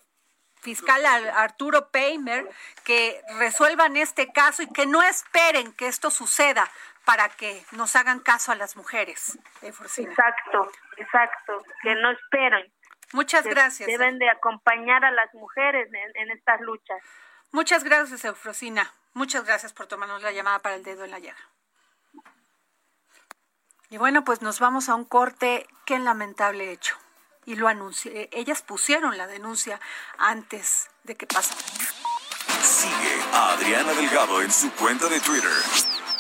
[0.61, 2.49] fiscal Arturo Peimer,
[2.85, 6.71] que resuelvan este caso y que no esperen que esto suceda
[7.07, 9.39] para que nos hagan caso a las mujeres.
[9.63, 12.71] Exacto, exacto, que no esperen.
[13.13, 13.87] Muchas gracias.
[13.87, 17.01] Deben de acompañar a las mujeres en, estas luchas.
[17.53, 18.93] Muchas gracias, Eufrosina.
[19.15, 21.39] Muchas gracias por tomarnos la llamada para el dedo en la llaga.
[23.89, 25.69] Y bueno, pues nos vamos a un corte.
[25.85, 26.97] Qué lamentable hecho.
[27.45, 28.29] Y lo anuncié.
[28.33, 29.81] Ellas pusieron la denuncia
[30.19, 31.61] antes de que pasara.
[32.61, 35.53] Sigue a Adriana Delgado en su cuenta de Twitter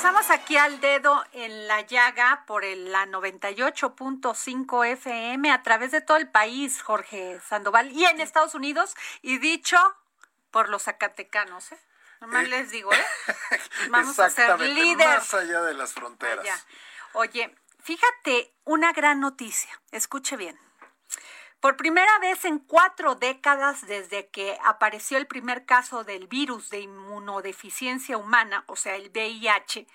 [0.00, 6.00] Pasamos aquí al dedo en la llaga por el, la 98.5 FM a través de
[6.00, 9.76] todo el país, Jorge Sandoval, y en Estados Unidos, y dicho
[10.52, 11.80] por los zacatecanos, ¿eh?
[12.20, 13.04] Nomás eh, les digo, ¿eh?
[13.90, 15.16] Vamos a ser líderes.
[15.16, 16.46] Más allá de las fronteras.
[17.14, 20.56] Oye, fíjate, una gran noticia, escuche bien.
[21.60, 26.80] Por primera vez en cuatro décadas desde que apareció el primer caso del virus de
[26.80, 29.86] inmunodeficiencia humana, o sea, el VIH,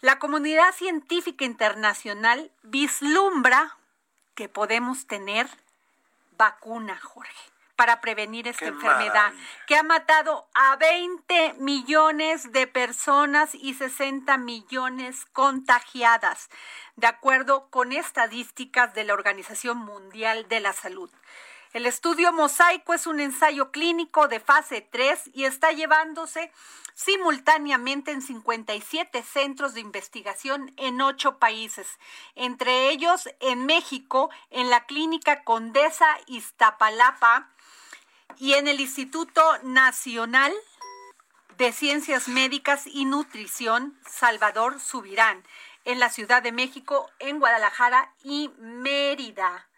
[0.00, 3.78] la comunidad científica internacional vislumbra
[4.34, 5.48] que podemos tener
[6.36, 9.32] vacuna, Jorge para prevenir esta enfermedad
[9.68, 16.50] que ha matado a 20 millones de personas y 60 millones contagiadas,
[16.96, 21.08] de acuerdo con estadísticas de la Organización Mundial de la Salud.
[21.72, 26.50] El estudio Mosaico es un ensayo clínico de fase 3 y está llevándose
[26.94, 31.86] simultáneamente en 57 centros de investigación en ocho países,
[32.34, 37.50] entre ellos en México, en la Clínica Condesa Iztapalapa,
[38.38, 40.52] y en el Instituto Nacional
[41.56, 45.44] de Ciencias Médicas y Nutrición Salvador Subirán,
[45.84, 49.68] en la Ciudad de México, en Guadalajara y Mérida.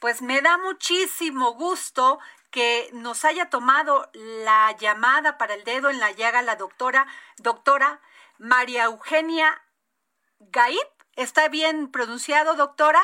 [0.00, 2.18] Pues me da muchísimo gusto
[2.50, 7.06] que nos haya tomado la llamada para el dedo en la llaga la doctora,
[7.38, 8.00] doctora
[8.38, 9.62] María Eugenia
[10.40, 10.88] Gaip.
[11.16, 13.00] ¿Está bien pronunciado, doctora?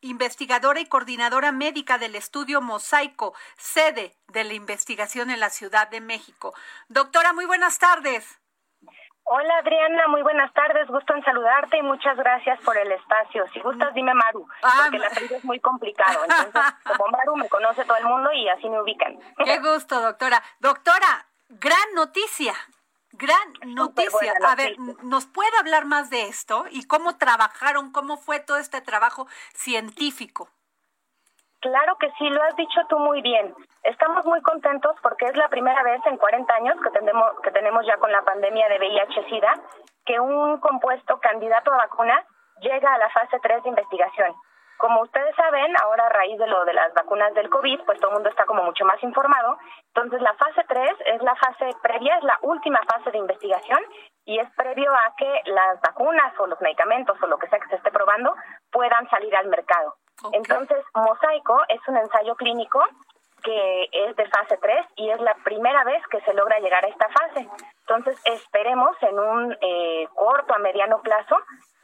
[0.00, 6.00] Investigadora y coordinadora médica del estudio Mosaico, sede de la investigación en la Ciudad de
[6.00, 6.54] México.
[6.88, 8.40] Doctora, muy buenas tardes.
[9.32, 13.46] Hola Adriana, muy buenas tardes, gusto en saludarte y muchas gracias por el espacio.
[13.52, 16.52] Si gustas dime Maru, ah, porque la apellido es muy complicado, entonces
[16.84, 19.16] como Maru me conoce todo el mundo y así me ubican.
[19.44, 20.42] Qué gusto, doctora.
[20.58, 22.54] Doctora, gran noticia.
[23.20, 24.32] Gran noticia.
[24.48, 28.80] A ver, ¿nos puede hablar más de esto y cómo trabajaron, cómo fue todo este
[28.80, 30.48] trabajo científico?
[31.60, 33.54] Claro que sí, lo has dicho tú muy bien.
[33.82, 37.84] Estamos muy contentos porque es la primera vez en 40 años que tenemos, que tenemos
[37.86, 39.52] ya con la pandemia de VIH-Sida
[40.06, 42.24] que un compuesto candidato a vacuna
[42.62, 44.34] llega a la fase 3 de investigación.
[44.80, 48.12] Como ustedes saben, ahora a raíz de lo de las vacunas del COVID, pues todo
[48.12, 49.58] el mundo está como mucho más informado.
[49.94, 53.78] Entonces, la fase 3 es la fase previa, es la última fase de investigación
[54.24, 57.68] y es previo a que las vacunas o los medicamentos o lo que sea que
[57.68, 58.34] se esté probando
[58.72, 59.96] puedan salir al mercado.
[60.32, 62.82] Entonces, Mosaico es un ensayo clínico
[63.42, 66.88] que es de fase 3 y es la primera vez que se logra llegar a
[66.88, 67.48] esta fase.
[67.80, 71.36] Entonces, esperemos en un eh, corto a mediano plazo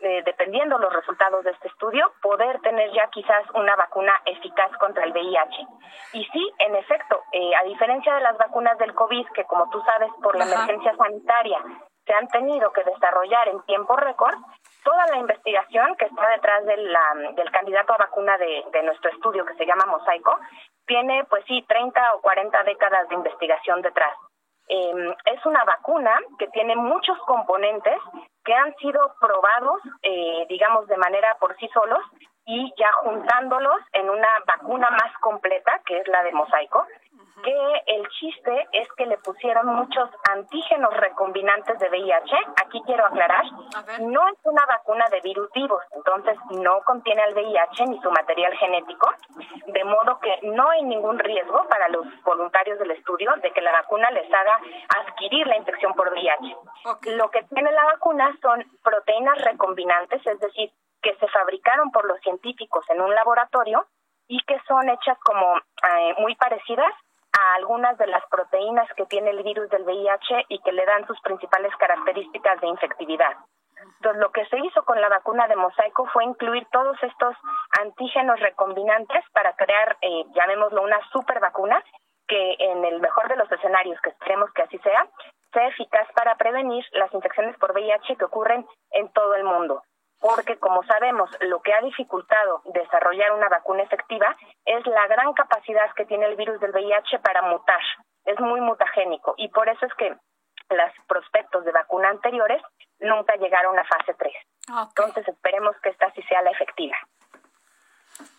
[0.07, 5.03] eh, dependiendo los resultados de este estudio, poder tener ya quizás una vacuna eficaz contra
[5.03, 5.67] el VIH.
[6.13, 9.83] Y sí, en efecto, eh, a diferencia de las vacunas del COVID, que como tú
[9.83, 11.59] sabes, por la emergencia sanitaria
[12.07, 14.37] se han tenido que desarrollar en tiempo récord,
[14.85, 19.55] toda la investigación que está detrás del candidato a vacuna de, de nuestro estudio, que
[19.55, 20.39] se llama Mosaico,
[20.87, 24.17] tiene, pues sí, 30 o 40 décadas de investigación detrás.
[24.69, 27.99] Eh, es una vacuna que tiene muchos componentes
[28.47, 32.01] que han sido probados, eh, digamos, de manera por sí solos
[32.47, 36.87] y ya juntándolos en una vacuna más completa, que es la de mosaico,
[37.43, 42.37] que el chiste es que le pusieron muchos antígenos recombinantes de VIH.
[42.65, 43.45] Aquí quiero aclarar,
[44.01, 48.57] no es una vacuna de virus vivos, entonces no contiene el VIH ni su material
[48.57, 49.11] genético,
[49.67, 53.73] de modo que no hay ningún riesgo para los voluntarios del estudio de que la
[53.73, 54.59] vacuna les haga
[55.01, 56.57] adquirir la infección por VIH.
[57.17, 60.71] Lo que tiene la vacuna son proteínas recombinantes, es decir,
[61.03, 63.87] que se fabricaron por los científicos en un laboratorio
[64.29, 66.93] y que son hechas como eh, muy parecidas
[67.39, 71.07] a algunas de las proteínas que tiene el virus del VIH y que le dan
[71.07, 73.37] sus principales características de infectividad.
[73.99, 77.37] Entonces, lo que se hizo con la vacuna de mosaico fue incluir todos estos
[77.81, 81.83] antígenos recombinantes para crear, eh, llamémoslo, una super vacuna
[82.27, 85.07] que en el mejor de los escenarios, que esperemos que así sea,
[85.53, 89.83] sea eficaz para prevenir las infecciones por VIH que ocurren en todo el mundo
[90.27, 95.93] porque como sabemos, lo que ha dificultado desarrollar una vacuna efectiva es la gran capacidad
[95.95, 97.81] que tiene el virus del VIH para mutar.
[98.25, 100.17] Es muy mutagénico y por eso es que
[100.71, 102.61] los prospectos de vacuna anteriores
[102.99, 104.33] nunca llegaron a fase 3.
[104.69, 106.97] Entonces esperemos que esta sí sea la efectiva.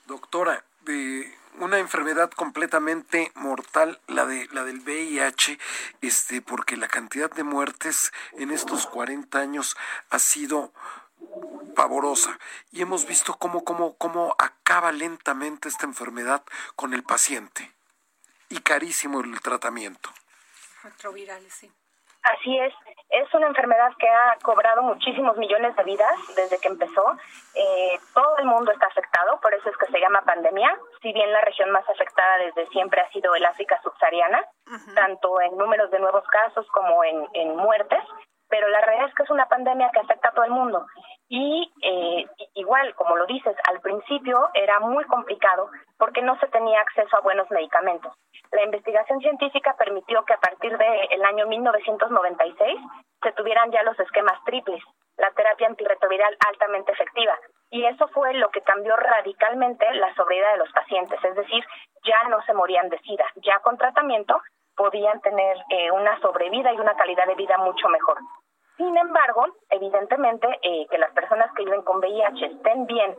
[0.08, 1.26] Doctora, de
[1.60, 5.58] una enfermedad completamente mortal, la de la del VIH,
[6.02, 9.78] este, porque la cantidad de muertes en estos 40 años
[10.10, 10.74] ha sido
[11.78, 12.40] pavorosa
[12.72, 16.44] y hemos visto cómo, cómo, cómo acaba lentamente esta enfermedad
[16.76, 17.72] con el paciente
[18.50, 20.10] y carísimo el tratamiento.
[20.84, 21.72] Retrovirales, sí.
[22.24, 22.74] Así es,
[23.10, 27.16] es una enfermedad que ha cobrado muchísimos millones de vidas desde que empezó.
[27.54, 30.78] Eh, todo el mundo está afectado, por eso es que se llama pandemia.
[31.02, 34.44] Si bien la región más afectada desde siempre ha sido el África subsahariana,
[34.96, 38.04] tanto en números de nuevos casos como en, en muertes,
[38.50, 40.86] pero la realidad es que es una pandemia que afecta a todo el mundo.
[41.30, 46.82] Y eh, igual, como lo dices, al principio era muy complicado porque no se tenía
[46.82, 48.14] acceso a buenos medicamentos.
[48.52, 52.80] La investigación científica permitió que a partir del año 1996
[53.22, 54.82] se tuvieran ya los esquemas triples,
[55.18, 57.38] la terapia antirretroviral altamente efectiva.
[57.70, 61.66] Y eso fue lo que cambió radicalmente la sobriedad de los pacientes, es decir,
[62.06, 64.40] ya no se morían de SIDA, ya con tratamiento
[64.78, 68.20] podían tener eh, una sobrevida y una calidad de vida mucho mejor.
[68.78, 73.16] Sin embargo, evidentemente, eh, que las personas que viven con VIH estén bien,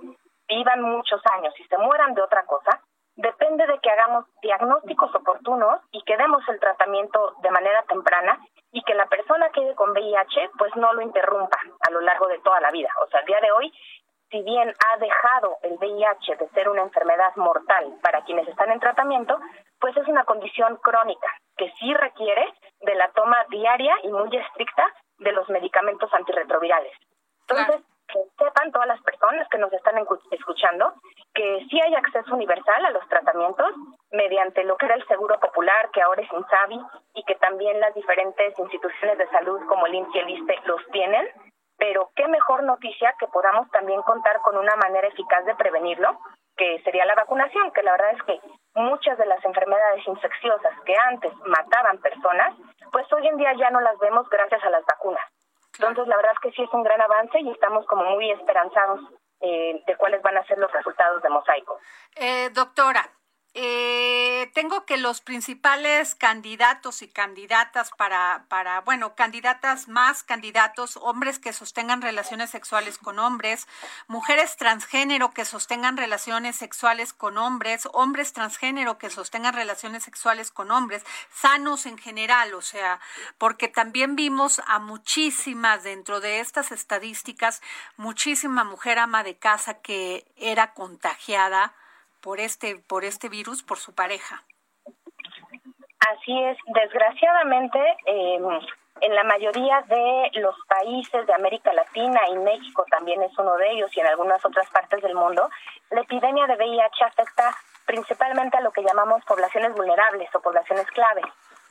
[0.48, 2.80] vivan muchos años y se mueran de otra cosa,
[3.16, 8.38] depende de que hagamos diagnósticos oportunos y que demos el tratamiento de manera temprana
[8.70, 12.28] y que la persona que vive con VIH pues no lo interrumpa a lo largo
[12.28, 12.90] de toda la vida.
[13.02, 13.72] O sea, al día de hoy,
[14.30, 18.78] si bien ha dejado el VIH de ser una enfermedad mortal para quienes están en
[18.78, 19.36] tratamiento,
[19.80, 24.92] pues es una condición crónica que sí requiere de la toma diaria y muy estricta
[25.18, 26.92] de los medicamentos antirretrovirales.
[27.48, 29.98] Entonces, que sepan todas las personas que nos están
[30.30, 30.94] escuchando
[31.34, 33.70] que sí hay acceso universal a los tratamientos
[34.10, 36.80] mediante lo que era el Seguro Popular, que ahora es INSABI,
[37.14, 40.84] y que también las diferentes instituciones de salud como el INSI y el ISTE los
[40.90, 41.28] tienen.
[41.76, 46.18] Pero qué mejor noticia que podamos también contar con una manera eficaz de prevenirlo,
[46.58, 48.40] que sería la vacunación, que la verdad es que
[48.74, 52.54] muchas de las enfermedades infecciosas que antes mataban personas,
[52.92, 55.24] pues hoy en día ya no las vemos gracias a las vacunas.
[55.78, 59.00] Entonces, la verdad es que sí es un gran avance y estamos como muy esperanzados
[59.40, 61.78] eh, de cuáles van a ser los resultados de Mosaico.
[62.16, 63.08] Eh, doctora,
[63.60, 71.40] eh, tengo que los principales candidatos y candidatas para, para, bueno, candidatas más candidatos, hombres
[71.40, 73.66] que sostengan relaciones sexuales con hombres,
[74.06, 80.70] mujeres transgénero que sostengan relaciones sexuales con hombres, hombres transgénero que sostengan relaciones sexuales con
[80.70, 81.02] hombres,
[81.34, 83.00] sanos en general, o sea,
[83.38, 87.60] porque también vimos a muchísimas dentro de estas estadísticas,
[87.96, 91.74] muchísima mujer ama de casa que era contagiada
[92.20, 94.42] por este, por este virus por su pareja.
[96.10, 98.60] Así es, desgraciadamente, em,
[99.00, 103.70] en la mayoría de los países de América Latina y México también es uno de
[103.70, 105.48] ellos y en algunas otras partes del mundo,
[105.90, 107.54] la epidemia de VIH afecta
[107.86, 111.22] principalmente a lo que llamamos poblaciones vulnerables o poblaciones clave,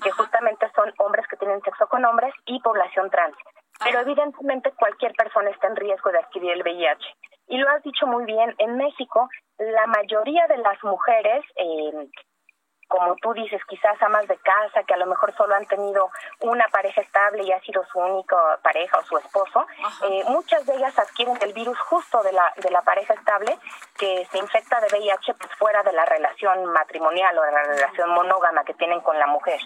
[0.04, 3.36] que justamente son hombres que tienen sexo con hombres y población trans.
[3.80, 7.06] Pero evidentemente cualquier persona está en riesgo de adquirir el VIH.
[7.48, 12.10] Y lo has dicho muy bien, en México la mayoría de las mujeres eh,
[12.88, 16.10] como tú dices, quizás amas de casa que a lo mejor solo han tenido
[16.42, 19.66] una pareja estable y ha sido su única pareja o su esposo,
[20.10, 23.58] eh, muchas de ellas adquieren el virus justo de la, de la pareja estable
[23.98, 28.10] que se infecta de VIH pues fuera de la relación matrimonial o de la relación
[28.12, 29.60] monógama que tienen con la mujer.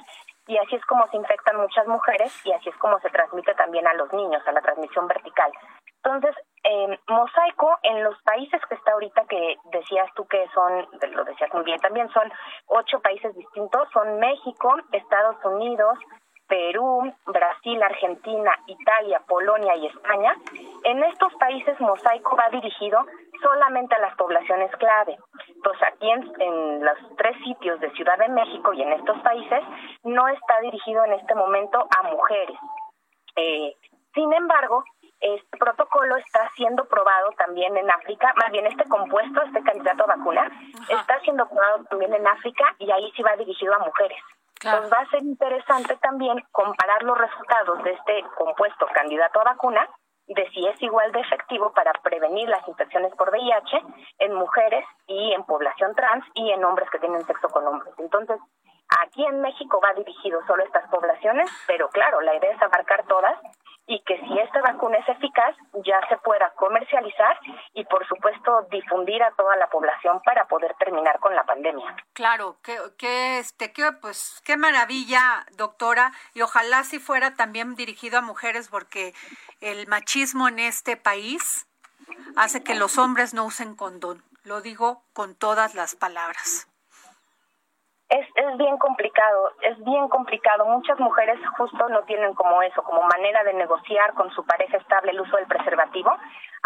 [0.52, 3.88] Y así es como se infectan muchas mujeres y así es como se transmite también
[3.88, 5.50] a los niños, a la transmisión vertical.
[6.04, 6.36] Entonces,
[6.66, 11.54] eh, Mosaico, en los países que está ahorita, que decías tú que son, lo decías
[11.54, 12.30] muy bien también, son
[12.68, 15.98] ocho países distintos, son México, Estados Unidos,
[16.52, 20.36] Perú, Brasil, Argentina, Italia, Polonia y España.
[20.84, 23.00] En estos países Mosaico va dirigido
[23.42, 25.18] solamente a las poblaciones clave.
[25.48, 29.64] Entonces aquí en, los tres sitios de Ciudad de México y en estos países
[30.04, 32.58] no está dirigido en este momento a mujeres.
[33.38, 33.74] Eh,
[34.14, 34.84] sin embargo,
[35.22, 40.18] este protocolo está siendo probado también en África, más bien este compuesto, este candidato a
[40.18, 40.52] vacuna,
[40.90, 44.20] está siendo probado también en África y ahí sí va dirigido a mujeres.
[44.64, 49.90] Entonces va a ser interesante también comparar los resultados de este compuesto candidato a vacuna
[50.28, 53.82] de si es igual de efectivo para prevenir las infecciones por VIH
[54.20, 57.94] en mujeres y en población trans y en hombres que tienen sexo con hombres.
[57.98, 58.40] Entonces,
[59.00, 63.06] aquí en México va dirigido solo a estas poblaciones, pero claro, la idea es abarcar
[63.08, 63.40] todas
[63.88, 67.38] y que si esta vacuna es eficaz ya se pueda comercializar
[67.74, 71.96] y por supuesto difundir a toda la población para poder terminar con la pandemia.
[72.14, 78.20] Claro, que, que este que pues qué maravilla, doctora, y ojalá si fuera también dirigido
[78.20, 79.14] a mujeres porque
[79.60, 81.68] el machismo en este país
[82.36, 84.24] hace que los hombres no usen condón.
[84.44, 86.71] Lo digo con todas las palabras
[88.12, 90.66] es, es bien complicado, es bien complicado.
[90.66, 95.12] Muchas mujeres justo no tienen como eso, como manera de negociar con su pareja estable
[95.12, 96.12] el uso del preservativo,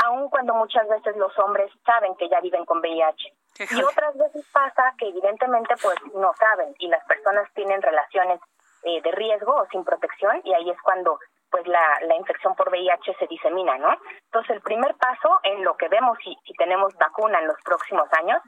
[0.06, 3.32] aun cuando muchas veces los hombres saben que ya viven con VIH.
[3.60, 8.40] Y otras veces pasa que evidentemente pues no saben y las personas tienen relaciones
[8.84, 11.20] eh, de riesgo o sin protección y ahí es cuando
[11.52, 13.96] pues la, la infección por VIH se disemina, ¿no?
[14.26, 18.12] Entonces el primer paso en lo que vemos si, si tenemos vacuna en los próximos
[18.14, 18.42] años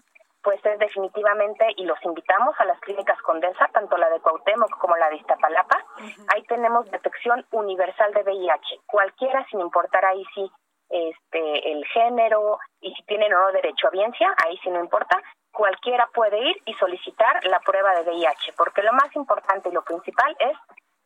[0.48, 4.96] pues es definitivamente, y los invitamos a las clínicas Condesa, tanto la de Cuauhtémoc como
[4.96, 5.84] la de Iztapalapa,
[6.30, 10.50] ahí tenemos detección universal de VIH, cualquiera sin importar ahí sí
[10.88, 15.22] este el género y si tienen o no derecho a biencia, ahí sí no importa,
[15.52, 19.84] cualquiera puede ir y solicitar la prueba de VIH, porque lo más importante y lo
[19.84, 20.58] principal es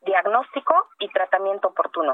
[0.02, 2.14] diagnóstico y tratamiento oportuno.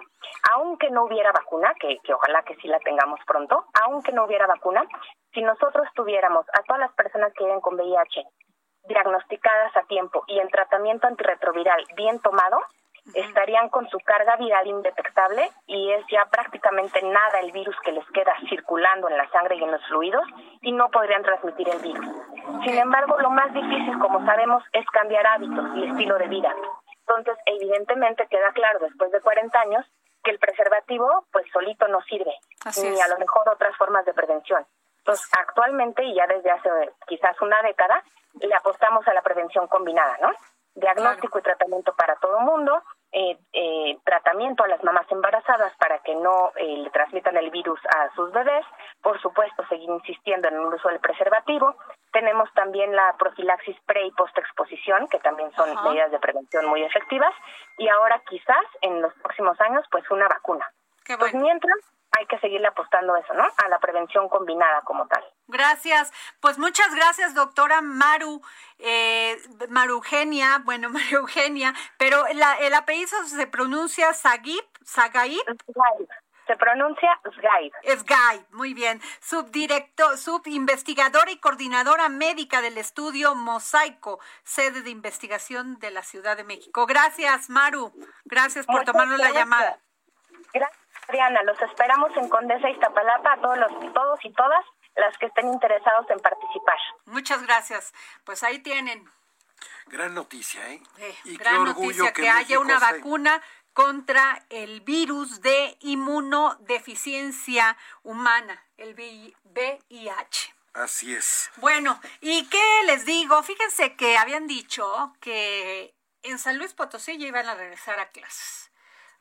[0.54, 4.48] Aunque no hubiera vacuna, que, que ojalá que sí la tengamos pronto, aunque no hubiera
[4.48, 4.84] vacuna,
[5.34, 8.24] si nosotros tuviéramos a todas las personas que viven con VIH
[8.88, 12.58] diagnosticadas a tiempo y el tratamiento antirretroviral bien tomado,
[13.14, 18.06] estarían con su carga viral indetectable y es ya prácticamente nada el virus que les
[18.12, 20.24] queda circulando en la sangre y en los fluidos
[20.62, 22.06] y no podrían transmitir el virus.
[22.66, 26.54] Sin embargo, lo más difícil, como sabemos, es cambiar hábitos y estilo de vida.
[27.08, 29.86] Entonces, evidentemente queda claro después de 40 años
[30.24, 32.36] que el preservativo pues solito no sirve,
[32.82, 34.66] ni a lo mejor otras formas de prevención.
[35.00, 36.70] Entonces, actualmente y ya desde hace
[37.08, 38.04] quizás una década,
[38.42, 40.32] le apostamos a la prevención combinada, ¿no?
[40.76, 42.84] Diagnóstico y tratamiento para todo mundo,
[43.14, 47.80] eh, eh, tratamiento a las mamás embarazadas para que no eh, le transmitan el virus
[47.86, 48.66] a sus bebés,
[49.02, 51.74] por supuesto seguir insistiendo en el uso del preservativo,
[52.18, 56.84] tenemos también la profilaxis pre y post exposición, que también son medidas de prevención muy
[56.84, 57.32] efectivas,
[57.78, 60.66] y ahora quizás en los próximos años pues una vacuna.
[61.20, 61.78] Pues mientras
[62.18, 63.44] hay que seguirle apostando eso, ¿no?
[63.44, 65.24] A la prevención combinada como tal.
[65.46, 66.12] Gracias.
[66.42, 68.42] Pues muchas gracias, doctora Maru,
[68.80, 69.38] eh,
[69.70, 75.44] Maru Eugenia, bueno, Maru Eugenia, pero el apellido se pronuncia Sagib, Sagaib.
[76.48, 77.74] Se pronuncia Sgaib.
[78.00, 79.02] Sgaib, muy bien.
[79.22, 86.46] Subdirector, subinvestigadora y coordinadora médica del estudio Mosaico, sede de investigación de la Ciudad de
[86.46, 86.86] México.
[86.86, 87.92] Gracias, Maru.
[88.26, 89.80] Gracias por tomarnos la llamada.
[90.54, 90.88] Gracias.
[91.08, 95.48] Adriana, los esperamos en Condesa Iztapalapa, a todos, los, todos y todas las que estén
[95.48, 96.78] interesados en participar.
[97.06, 97.94] Muchas gracias.
[98.26, 99.10] Pues ahí tienen.
[99.88, 100.82] Gran noticia, ¿eh?
[101.40, 103.42] gran noticia que, haya una vacuna
[103.78, 110.56] contra el virus de inmunodeficiencia humana, el VIH.
[110.74, 111.52] Así es.
[111.58, 113.44] Bueno, ¿y qué les digo?
[113.44, 118.72] Fíjense que habían dicho que en San Luis Potosí ya iban a regresar a clases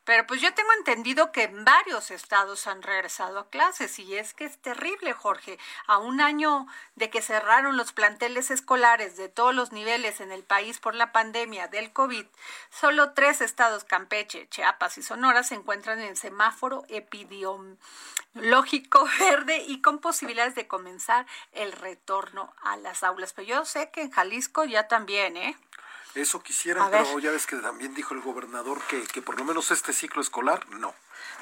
[0.07, 4.45] Pero pues yo tengo entendido que varios estados han regresado a clases y es que
[4.45, 5.59] es terrible, Jorge.
[5.89, 10.45] A un año de que cerraron los planteles escolares de todos los niveles en el
[10.45, 12.25] país por la pandemia del COVID,
[12.71, 19.99] solo tres estados, Campeche, Chiapas y Sonora, se encuentran en semáforo epidemiológico verde y con
[19.99, 23.33] posibilidades de comenzar el retorno a las aulas.
[23.33, 25.57] Pero yo sé que en Jalisco ya también, ¿eh?
[26.17, 29.71] Eso quisieran, pero ya ves que también dijo el gobernador que, que por lo menos
[29.71, 30.95] este ciclo escolar no.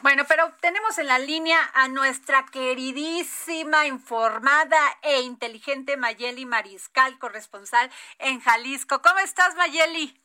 [0.03, 7.89] Bueno, pero tenemos en la línea a nuestra queridísima, informada e inteligente Mayeli Mariscal, corresponsal
[8.19, 9.01] en Jalisco.
[9.01, 10.21] ¿Cómo estás, Mayeli?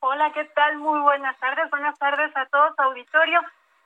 [0.00, 0.76] Hola, ¿qué tal?
[0.76, 1.70] Muy buenas tardes.
[1.70, 3.40] Buenas tardes a todos, auditorio.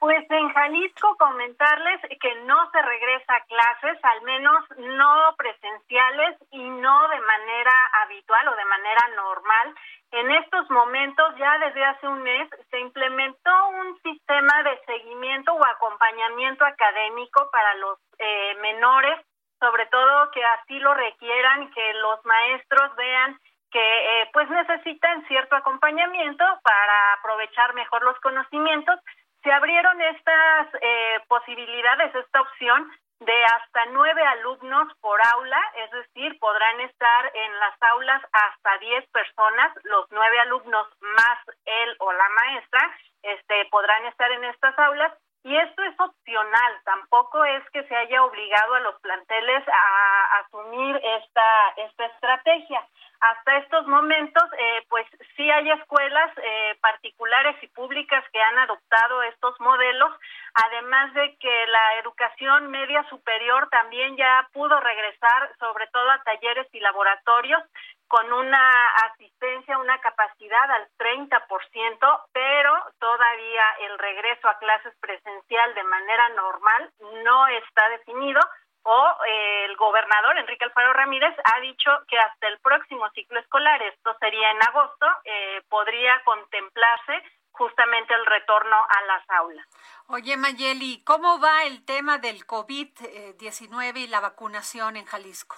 [0.07, 6.63] Pues en Jalisco comentarles que no se regresa a clases, al menos no presenciales y
[6.63, 9.75] no de manera habitual o de manera normal.
[10.13, 15.67] En estos momentos, ya desde hace un mes, se implementó un sistema de seguimiento o
[15.67, 19.19] acompañamiento académico para los eh, menores,
[19.59, 23.41] sobre todo que así lo requieran, que los maestros vean
[23.73, 29.01] que eh, pues necesitan cierto acompañamiento para aprovechar mejor los conocimientos
[29.47, 32.91] se abrieron estas eh, posibilidades, esta opción
[33.21, 39.09] de hasta nueve alumnos por aula, es decir, podrán estar en las aulas hasta diez
[39.11, 42.91] personas, los nueve alumnos más él o la maestra,
[43.23, 45.13] este, podrán estar en estas aulas
[45.47, 50.97] y esto es opcional, tampoco es que se haya obligado a los planteles a asumir
[50.97, 52.85] esta, esta estrategia.
[53.21, 59.23] Hasta estos momentos, eh, pues sí hay escuelas eh, particulares y públicas que han adoptado
[59.23, 60.13] estos modelos,
[60.55, 66.67] además de que la educación media superior también ya pudo regresar, sobre todo a talleres
[66.73, 67.63] y laboratorios,
[68.09, 75.85] con una asistencia, una capacidad al 30%, pero todavía el regreso a clases presencial de
[75.85, 76.93] manera normal
[77.25, 78.41] no está definido
[78.89, 83.83] o eh, el gobernador Enrique Alfaro Ramírez ha dicho que hasta el próximo ciclo escolar,
[83.83, 87.13] esto sería en agosto, eh, podría contemplarse
[87.51, 89.67] justamente el retorno a las aulas.
[90.09, 95.57] Oye, Mayeli, ¿cómo va el tema del COVID-19 y la vacunación en Jalisco?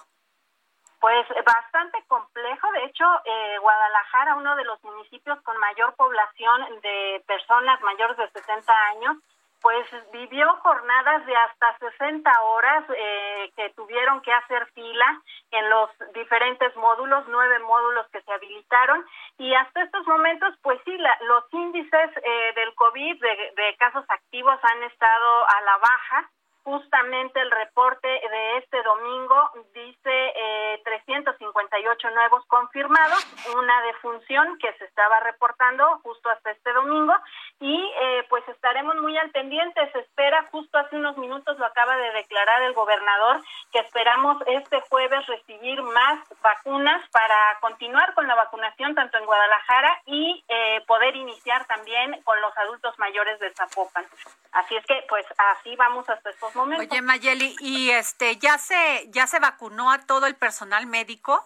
[0.99, 2.71] Pues bastante complejo.
[2.73, 8.29] De hecho, eh, Guadalajara, uno de los municipios con mayor población de personas mayores de
[8.31, 9.17] 60 años,
[9.61, 15.21] pues vivió jornadas de hasta 60 horas eh, que tuvieron que hacer fila
[15.51, 19.05] en los diferentes módulos, nueve módulos que se habilitaron
[19.37, 24.57] y hasta estos momentos, pues sí, los índices eh, del COVID de, de casos activos
[24.63, 26.29] han estado a la baja
[26.69, 34.85] Justamente el reporte de este domingo dice eh, 358 nuevos confirmados, una defunción que se
[34.85, 37.15] estaba reportando justo hasta este domingo
[37.59, 39.81] y eh, pues estaremos muy al pendiente.
[39.93, 43.41] Se espera, justo hace unos minutos lo acaba de declarar el gobernador,
[43.71, 50.03] que esperamos este jueves recibir más vacunas para continuar con la vacunación tanto en Guadalajara
[50.05, 54.05] y eh, poder iniciar también con los adultos mayores de Zapopan.
[54.51, 59.27] Así es que pues así vamos hasta estos Oye, Mayeli, ¿y este ya se ya
[59.27, 61.43] se vacunó a todo el personal médico?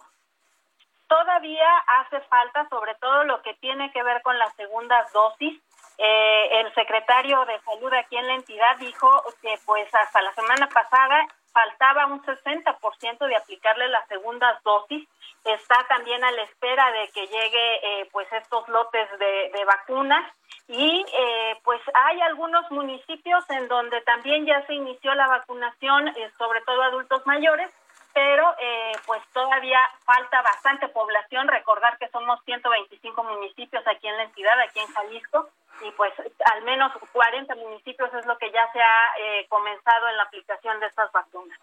[1.06, 5.60] Todavía hace falta, sobre todo lo que tiene que ver con las segundas dosis.
[5.98, 10.68] Eh, el secretario de salud aquí en la entidad dijo que pues hasta la semana
[10.68, 15.08] pasada faltaba un 60% de aplicarle las segundas dosis.
[15.44, 20.24] Está también a la espera de que llegue eh, pues estos lotes de, de vacunas
[20.68, 26.32] y eh, pues hay algunos municipios en donde también ya se inició la vacunación, eh,
[26.38, 27.70] sobre todo adultos mayores,
[28.14, 31.48] pero eh, pues todavía falta bastante población.
[31.48, 35.50] Recordar que somos 125 municipios aquí en la entidad, aquí en Jalisco,
[35.82, 36.12] y pues
[36.52, 40.86] al menos 40 municipios es lo que ya se ha comenzado en la aplicación de
[40.86, 41.58] estas vacunas.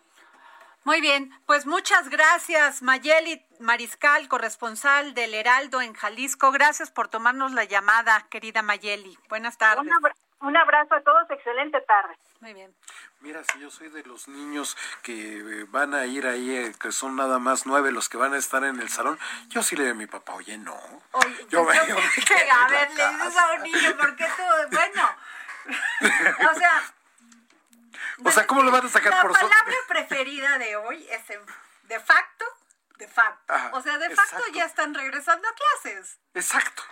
[0.84, 6.52] Muy bien, pues muchas gracias, Mayeli Mariscal, corresponsal del Heraldo en Jalisco.
[6.52, 9.16] Gracias por tomarnos la llamada, querida Mayeli.
[9.30, 9.86] Buenas tardes.
[9.86, 12.18] Un, abrazo a todos, excelente tarde.
[12.40, 12.74] Muy bien.
[13.20, 16.92] Mira, si yo soy de los niños que eh, van a ir ahí, eh, que
[16.92, 19.20] son nada más nueve los que van a estar en el salón,
[19.50, 20.76] yo sí le digo a mi papá, oye, no.
[21.12, 24.76] Oye, yo, me, yo a ver, le dices a un niño, ¿por qué tú?
[24.76, 25.10] Bueno,
[26.52, 26.84] o sea
[28.24, 31.22] o sea, ¿cómo lo van a sacar por La palabra preferida de hoy es
[31.84, 32.46] de facto,
[32.98, 33.54] de facto.
[33.74, 36.20] o sea, de facto ya están regresando a clases.
[36.34, 36.84] Exacto.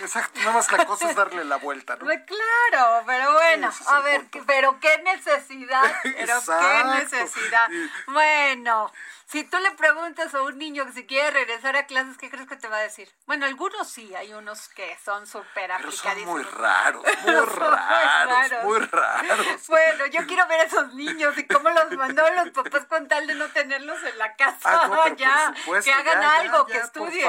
[0.00, 2.04] Exacto, nada más la cosa es darle la vuelta, ¿no?
[2.04, 7.68] Pues claro, pero bueno, a ver, pero qué necesidad, pero qué necesidad.
[8.06, 8.92] Bueno,
[9.28, 12.48] si tú le preguntas a un niño que si quiere regresar a clases, ¿qué crees
[12.48, 13.10] que te va a decir?
[13.26, 16.34] Bueno, algunos sí, hay unos que son súper aplicadísimos.
[16.34, 19.66] muy raros, muy raros, muy raros.
[19.68, 23.26] Bueno, yo quiero ver a esos niños y cómo los mandó los papás con tal
[23.26, 24.56] de no tenerlos en la casa.
[24.64, 27.28] Ah, ya, que hagan algo, que estudien.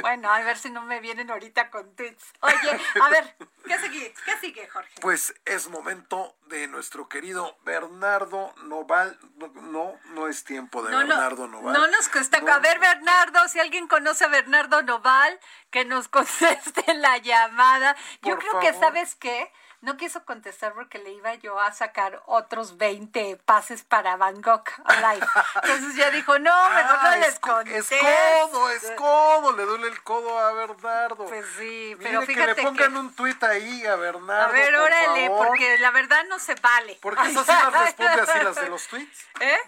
[0.00, 2.32] bueno, a ver si no me vienen ahorita con tweets.
[2.40, 4.14] Oye, a ver, ¿qué sigue?
[4.24, 4.94] ¿Qué sigue, Jorge?
[5.00, 9.18] Pues es momento de nuestro querido Bernardo Noval.
[9.54, 11.72] No, no, es tiempo de Bernardo Noval.
[11.72, 12.38] No nos cuesta.
[12.38, 17.96] A ver, Bernardo, si alguien conoce a Bernardo Noval, que nos conteste la llamada.
[18.22, 19.50] Yo creo que, ¿sabes qué?
[19.84, 24.64] No quiso contestar porque le iba yo a sacar otros 20 pases para Van Gogh
[24.88, 25.26] Live.
[25.62, 27.94] Entonces ya dijo, no, mejor no les contesto.
[27.94, 31.26] Es codo, es codo, le duele el codo a Bernardo.
[31.26, 35.30] Pues sí, pero fíjate que le pongan un tuit ahí a Bernardo, A ver, órale,
[35.30, 36.98] porque la verdad no se vale.
[37.02, 39.26] Porque esas sí las responde así las de los tweets.
[39.40, 39.58] ¿Eh?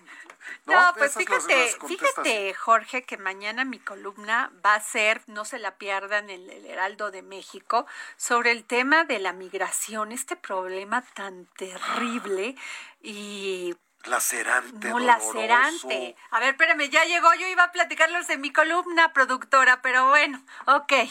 [0.67, 5.77] No, pues fíjate, fíjate, Jorge, que mañana mi columna va a ser, no se la
[5.77, 7.87] pierdan, en el Heraldo de México,
[8.17, 12.57] sobre el tema de la migración, este problema tan terrible
[13.03, 13.77] y
[14.07, 14.89] Lacerante.
[14.89, 16.17] No, lacerante.
[16.31, 17.33] A ver, espérame, ya llegó.
[17.35, 20.93] Yo iba a platicarlos de mi columna productora, pero bueno, ok.
[20.93, 21.11] Ya.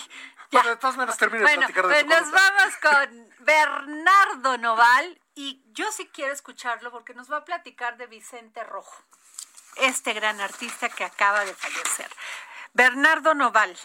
[0.51, 5.61] Bueno, de todas maneras termino de platicar de pues nos vamos con Bernardo Noval y
[5.73, 9.03] yo sí quiero escucharlo porque nos va a platicar de Vicente Rojo
[9.77, 12.09] este gran artista que acaba de fallecer.
[12.73, 13.77] Bernardo Noval.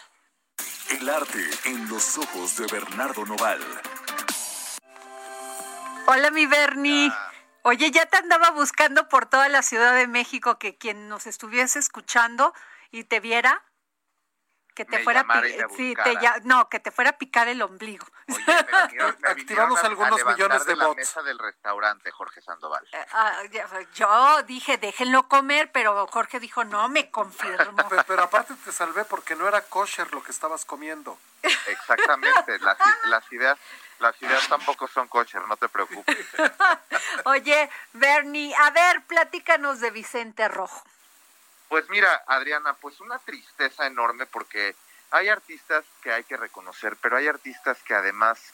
[0.89, 3.61] El arte en los ojos de Bernardo Noval.
[6.07, 7.11] Hola, mi Bernie.
[7.63, 11.79] Oye, ya te andaba buscando por toda la Ciudad de México que quien nos estuviese
[11.79, 12.53] escuchando
[12.91, 13.63] y te viera
[14.73, 15.25] que te fuera
[15.75, 18.05] sí, te no, que te fuera a picar el ombligo.
[19.23, 22.87] Activamos algunos millones de, la mesa del restaurante, Jorge Sandoval.
[22.91, 23.41] Eh, ah,
[23.93, 27.75] yo dije, déjenlo comer, pero Jorge dijo, no, me confirmo.
[28.07, 31.17] pero, aparte te salvé porque no era kosher lo que estabas comiendo.
[31.67, 33.57] Exactamente, las, las ideas
[34.01, 36.17] las ideas tampoco son kosher, no te preocupes.
[37.25, 40.83] Oye, Bernie, a ver, platícanos de Vicente Rojo.
[41.71, 44.75] Pues mira, Adriana, pues una tristeza enorme porque
[45.09, 48.51] hay artistas que hay que reconocer, pero hay artistas que además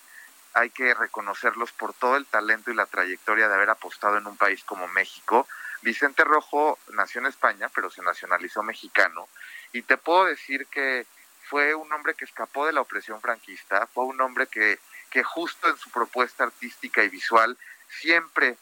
[0.54, 4.38] hay que reconocerlos por todo el talento y la trayectoria de haber apostado en un
[4.38, 5.48] país como México.
[5.82, 9.28] Vicente Rojo nació en España, pero se nacionalizó mexicano.
[9.74, 11.08] Y te puedo decir que
[11.50, 14.78] fue un hombre que escapó de la opresión franquista, fue un hombre que,
[15.10, 17.58] que justo en su propuesta artística y visual
[17.90, 18.58] siempre,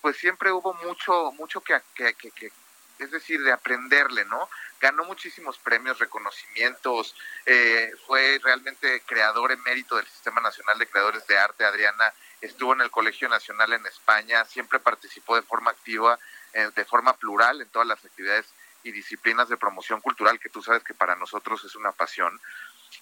[0.00, 2.50] pues siempre hubo mucho, mucho que, que, que,
[2.98, 4.48] es decir, de aprenderle, ¿no?
[4.80, 7.14] Ganó muchísimos premios, reconocimientos,
[7.46, 12.72] eh, fue realmente creador en mérito del Sistema Nacional de Creadores de Arte, Adriana, estuvo
[12.72, 16.18] en el Colegio Nacional en España, siempre participó de forma activa,
[16.52, 18.46] eh, de forma plural en todas las actividades
[18.82, 22.40] y disciplinas de promoción cultural, que tú sabes que para nosotros es una pasión.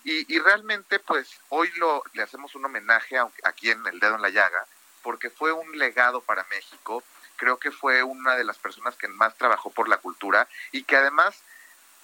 [0.04, 4.30] Y, realmente, pues, hoy lo, le hacemos un homenaje aquí en El Dedo en la
[4.30, 4.64] Llaga,
[5.02, 7.02] porque fue un legado para México,
[7.36, 10.96] creo que fue una de las personas que más trabajó por la cultura y que
[10.96, 11.42] además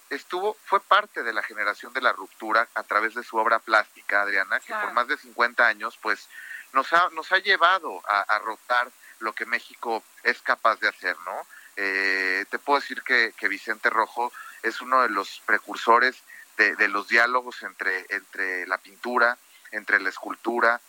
[0.09, 4.21] estuvo, fue parte de la generación de la ruptura a través de su obra plástica,
[4.21, 6.29] Adriana, que por más de 50 años, pues,
[6.73, 11.15] nos ha, nos ha llevado a, a rotar lo que México es capaz de hacer,
[11.25, 11.47] ¿no?
[11.75, 14.31] Eh, te puedo decir que, que, Vicente Rojo
[14.61, 16.15] es uno de los precursores
[16.57, 19.37] de, de, los diálogos entre, entre la pintura,
[19.71, 20.79] entre la escultura,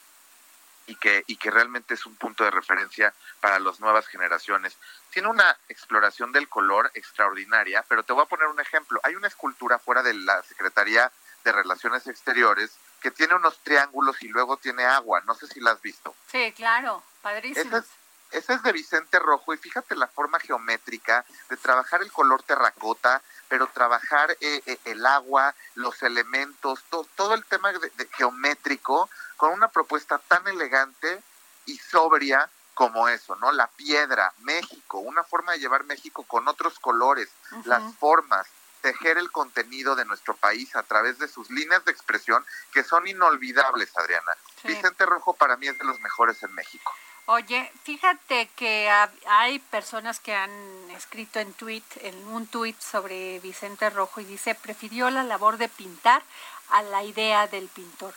[0.86, 4.76] y que, y que realmente es un punto de referencia para las nuevas generaciones.
[5.10, 9.00] Tiene una exploración del color extraordinaria, pero te voy a poner un ejemplo.
[9.02, 11.10] Hay una escultura fuera de la Secretaría
[11.44, 15.20] de Relaciones Exteriores que tiene unos triángulos y luego tiene agua.
[15.26, 16.14] No sé si la has visto.
[16.32, 17.82] Sí, claro, padrísimo.
[18.30, 23.22] Esa es, de Vicente Rojo y fíjate la forma geométrica de trabajar el color terracota,
[23.48, 29.08] pero trabajar eh, eh, el agua, los elementos, todo el tema de, geométrico
[29.44, 31.22] con una propuesta tan elegante
[31.66, 33.52] y sobria como eso, ¿no?
[33.52, 37.28] La piedra, México, una forma de llevar México con otros colores,
[37.66, 38.46] las formas,
[38.80, 42.42] tejer el contenido de nuestro país a través de sus líneas de expresión
[42.72, 44.32] que son inolvidables, Adriana.
[44.62, 46.90] Vicente Rojo para mí es de los mejores en México.
[47.26, 48.90] Oye, fíjate que
[49.26, 54.54] hay personas que han escrito en tweet, en un tweet sobre Vicente Rojo y dice,
[54.54, 56.22] prefirió la labor de pintar
[56.70, 58.14] a la idea del pintor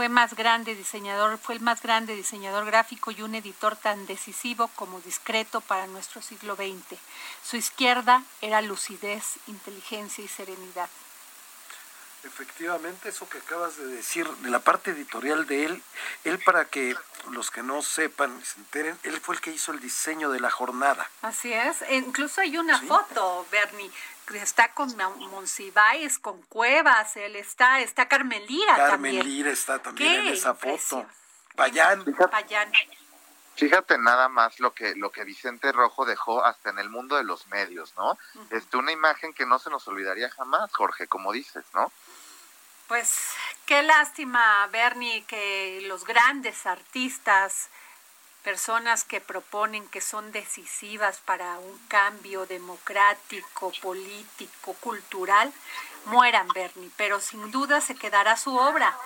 [0.00, 4.68] fue más grande diseñador, fue el más grande diseñador gráfico y un editor tan decisivo
[4.68, 6.98] como discreto para nuestro siglo XX.
[7.44, 10.88] Su izquierda era lucidez, inteligencia y serenidad.
[12.22, 15.82] Efectivamente, eso que acabas de decir, de la parte editorial de él,
[16.24, 16.94] él para que
[17.30, 20.50] los que no sepan, se enteren, él fue el que hizo el diseño de la
[20.50, 21.08] jornada.
[21.22, 23.90] Así es, e incluso hay una foto, Bernie,
[24.26, 24.94] que está con
[25.30, 29.26] Monsiváis, con Cuevas, él está, está Carmen Lira Carmen también.
[29.26, 31.06] Lira está también en esa foto.
[31.56, 32.04] Payán.
[32.30, 32.72] Payán.
[33.60, 37.24] Fíjate nada más lo que lo que Vicente Rojo dejó hasta en el mundo de
[37.24, 38.16] los medios, ¿no?
[38.48, 41.92] Este una imagen que no se nos olvidaría jamás, Jorge, como dices, ¿no?
[42.88, 43.34] Pues
[43.66, 47.68] qué lástima, Bernie, que los grandes artistas,
[48.42, 55.52] personas que proponen que son decisivas para un cambio democrático, político, cultural,
[56.06, 58.96] mueran, Bernie, pero sin duda se quedará su obra.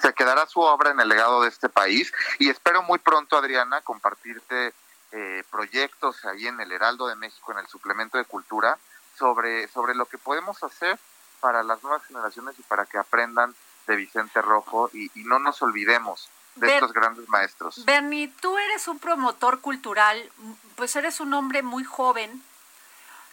[0.00, 3.82] Se quedará su obra en el legado de este país y espero muy pronto, Adriana,
[3.82, 4.72] compartirte
[5.12, 8.78] eh, proyectos ahí en el Heraldo de México, en el suplemento de cultura,
[9.18, 10.98] sobre, sobre lo que podemos hacer
[11.40, 13.54] para las nuevas generaciones y para que aprendan
[13.86, 16.28] de Vicente Rojo y, no nos olvidemos
[16.60, 17.84] de estos grandes maestros.
[17.84, 20.30] Bernie, tú eres un promotor cultural,
[20.76, 22.42] pues eres un hombre muy joven,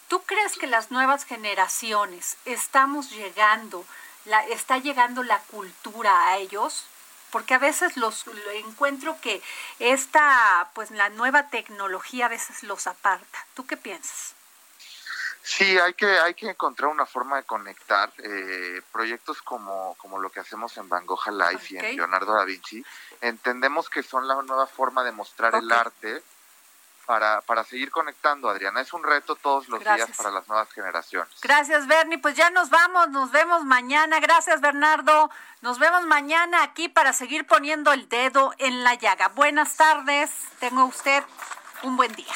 [0.08, 3.86] ¿Tú crees que las nuevas generaciones estamos llegando,
[4.24, 6.86] la, está llegando la cultura a ellos?
[7.30, 8.24] Porque a veces los
[8.54, 9.42] encuentro que
[9.80, 13.46] esta, pues la nueva tecnología a veces los aparta.
[13.54, 14.34] ¿Tú qué piensas?
[15.48, 20.30] Sí, hay que, hay que encontrar una forma de conectar eh, proyectos como, como lo
[20.30, 22.84] que hacemos en Van Gogh Life y en Leonardo da Vinci.
[23.22, 26.22] Entendemos que son la nueva forma de mostrar el arte
[27.06, 28.82] para, para seguir conectando, Adriana.
[28.82, 31.34] Es un reto todos los días para las nuevas generaciones.
[31.42, 32.18] Gracias, Bernie.
[32.18, 34.20] Pues ya nos vamos, nos vemos mañana.
[34.20, 35.32] Gracias, Bernardo.
[35.62, 39.30] Nos vemos mañana aquí para seguir poniendo el dedo en la llaga.
[39.30, 40.30] Buenas tardes.
[40.60, 41.24] Tengo usted
[41.84, 42.36] un buen día.